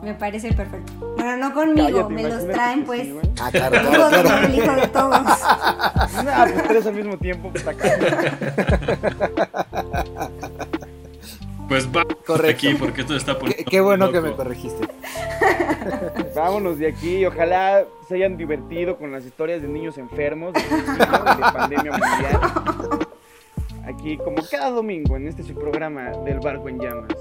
[0.03, 0.93] Me parece perfecto.
[1.17, 3.03] Bueno, no conmigo, Cállate, me los traen pues.
[3.03, 3.19] sí.
[3.41, 3.77] Ah, claro,
[4.47, 5.23] el hijo de todos.
[6.25, 7.89] Nah, pues tres al mismo tiempo, pues acá.
[11.69, 12.69] Pues va Correcto.
[12.69, 13.57] aquí porque esto está poniendo.
[13.57, 14.87] Qué, qué bueno que me corregiste.
[16.35, 17.25] Vámonos de aquí.
[17.25, 22.41] Ojalá se hayan divertido con las historias de niños enfermos, de, niños, de pandemia mundial.
[23.87, 27.13] Aquí, como cada domingo, en este su programa del Barco en Llamas.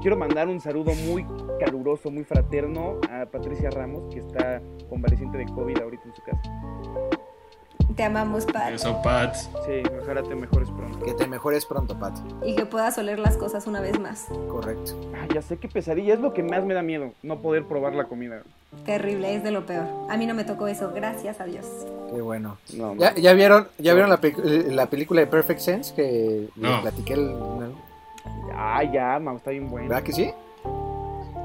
[0.00, 1.26] Quiero mandar un saludo muy
[1.58, 7.27] caluroso, muy fraterno a Patricia Ramos, que está convaleciente de COVID ahorita en su casa.
[7.96, 8.70] Te amamos, Pat.
[8.72, 9.34] Eso, Pat.
[9.34, 11.04] Sí, ojalá te mejores pronto.
[11.04, 12.16] Que te mejores pronto, Pat.
[12.44, 14.26] Y que puedas oler las cosas una vez más.
[14.48, 14.92] Correcto.
[15.14, 17.94] Ah, ya sé qué pesadilla, es lo que más me da miedo, no poder probar
[17.94, 18.42] la comida.
[18.84, 19.86] Terrible, es de lo peor.
[20.10, 21.66] A mí no me tocó eso, gracias a Dios.
[22.14, 22.58] Qué bueno.
[22.74, 24.34] No, ¿Ya, vieron, ya vieron la, pe-
[24.70, 26.82] la película de Perfect Sense que No.
[26.82, 27.14] platiqué?
[27.14, 27.72] El, ¿no?
[28.54, 29.88] Ah, ya, Mau, está bien bueno.
[29.88, 30.30] ¿Verdad que sí?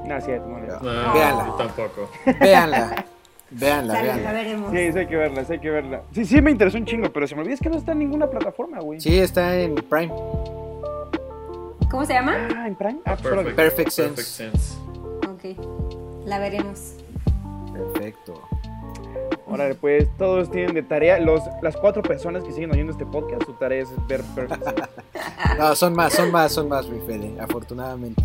[0.04, 1.46] No, es cierto, no le- No, Véanla.
[1.46, 2.10] yo tampoco.
[2.38, 3.04] Véanla.
[3.54, 4.70] Véanla, Sale, la veremos.
[4.72, 6.02] Sí, sí hay que verla, sí hay que verla.
[6.12, 8.00] Sí, sí me interesó un chingo, pero se me olvida es que no está en
[8.00, 9.00] ninguna plataforma, güey.
[9.00, 10.12] Sí, está en Prime.
[11.90, 12.48] ¿Cómo se llama?
[12.56, 12.98] Ah, en Prime.
[13.04, 13.34] Ah, pues.
[13.34, 14.22] Perfect Perfect Sense.
[14.22, 14.76] sense.
[15.28, 15.56] Ok,
[16.26, 16.96] la veremos.
[17.72, 18.40] Perfecto.
[19.46, 23.44] Órale, pues todos tienen de tarea, los, las cuatro personas que siguen oyendo este podcast,
[23.44, 24.82] su tarea es ver Perfect Sense.
[25.58, 28.20] No, son más, son más, son más, mi Fede, afortunadamente.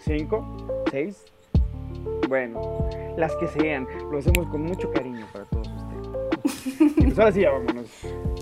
[0.00, 0.44] Cinco,
[0.90, 1.24] seis.
[2.28, 5.88] Bueno, las que sean, lo hacemos con mucho cariño para todos ustedes.
[7.02, 7.86] Pues ahora sí, ya vámonos.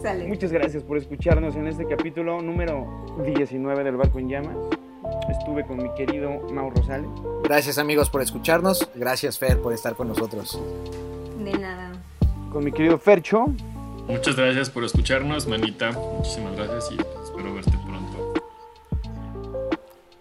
[0.02, 0.26] Sale.
[0.26, 2.86] Muchas gracias por escucharnos en este capítulo número
[3.24, 4.56] 19 del Barco en Llamas.
[5.30, 7.08] Estuve con mi querido Mau Rosales.
[7.44, 8.88] Gracias amigos por escucharnos.
[8.94, 10.60] Gracias Fer por estar con nosotros.
[11.42, 11.92] De nada.
[12.52, 13.46] con mi querido Fercho.
[14.08, 15.92] Muchas gracias por escucharnos, manita.
[15.92, 18.32] Muchísimas gracias y espero verte pronto.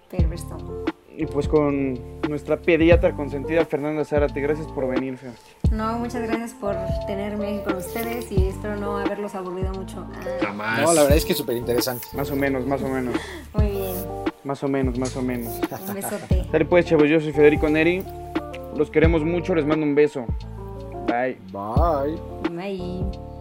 [0.09, 0.85] Perverso.
[1.17, 4.41] Y pues con nuestra pediatra consentida Fernanda Zárate.
[4.41, 5.31] Gracias por venir, Fer.
[5.71, 6.75] No, muchas gracias por
[7.07, 10.05] tenerme con ustedes y espero no haberlos aburrido mucho.
[10.41, 10.81] Jamás.
[10.81, 12.07] No, la verdad es que súper interesante.
[12.13, 13.15] Más o menos, más o menos.
[13.53, 13.95] muy bien.
[14.43, 15.53] Más o menos, más o menos.
[15.87, 16.45] Un besote.
[16.51, 17.09] Dale pues, chavos.
[17.09, 18.03] Yo soy Federico Neri.
[18.75, 19.55] Los queremos mucho.
[19.55, 20.25] Les mando un beso.
[21.07, 21.37] Bye.
[21.51, 22.19] Bye.
[22.51, 23.34] Bye.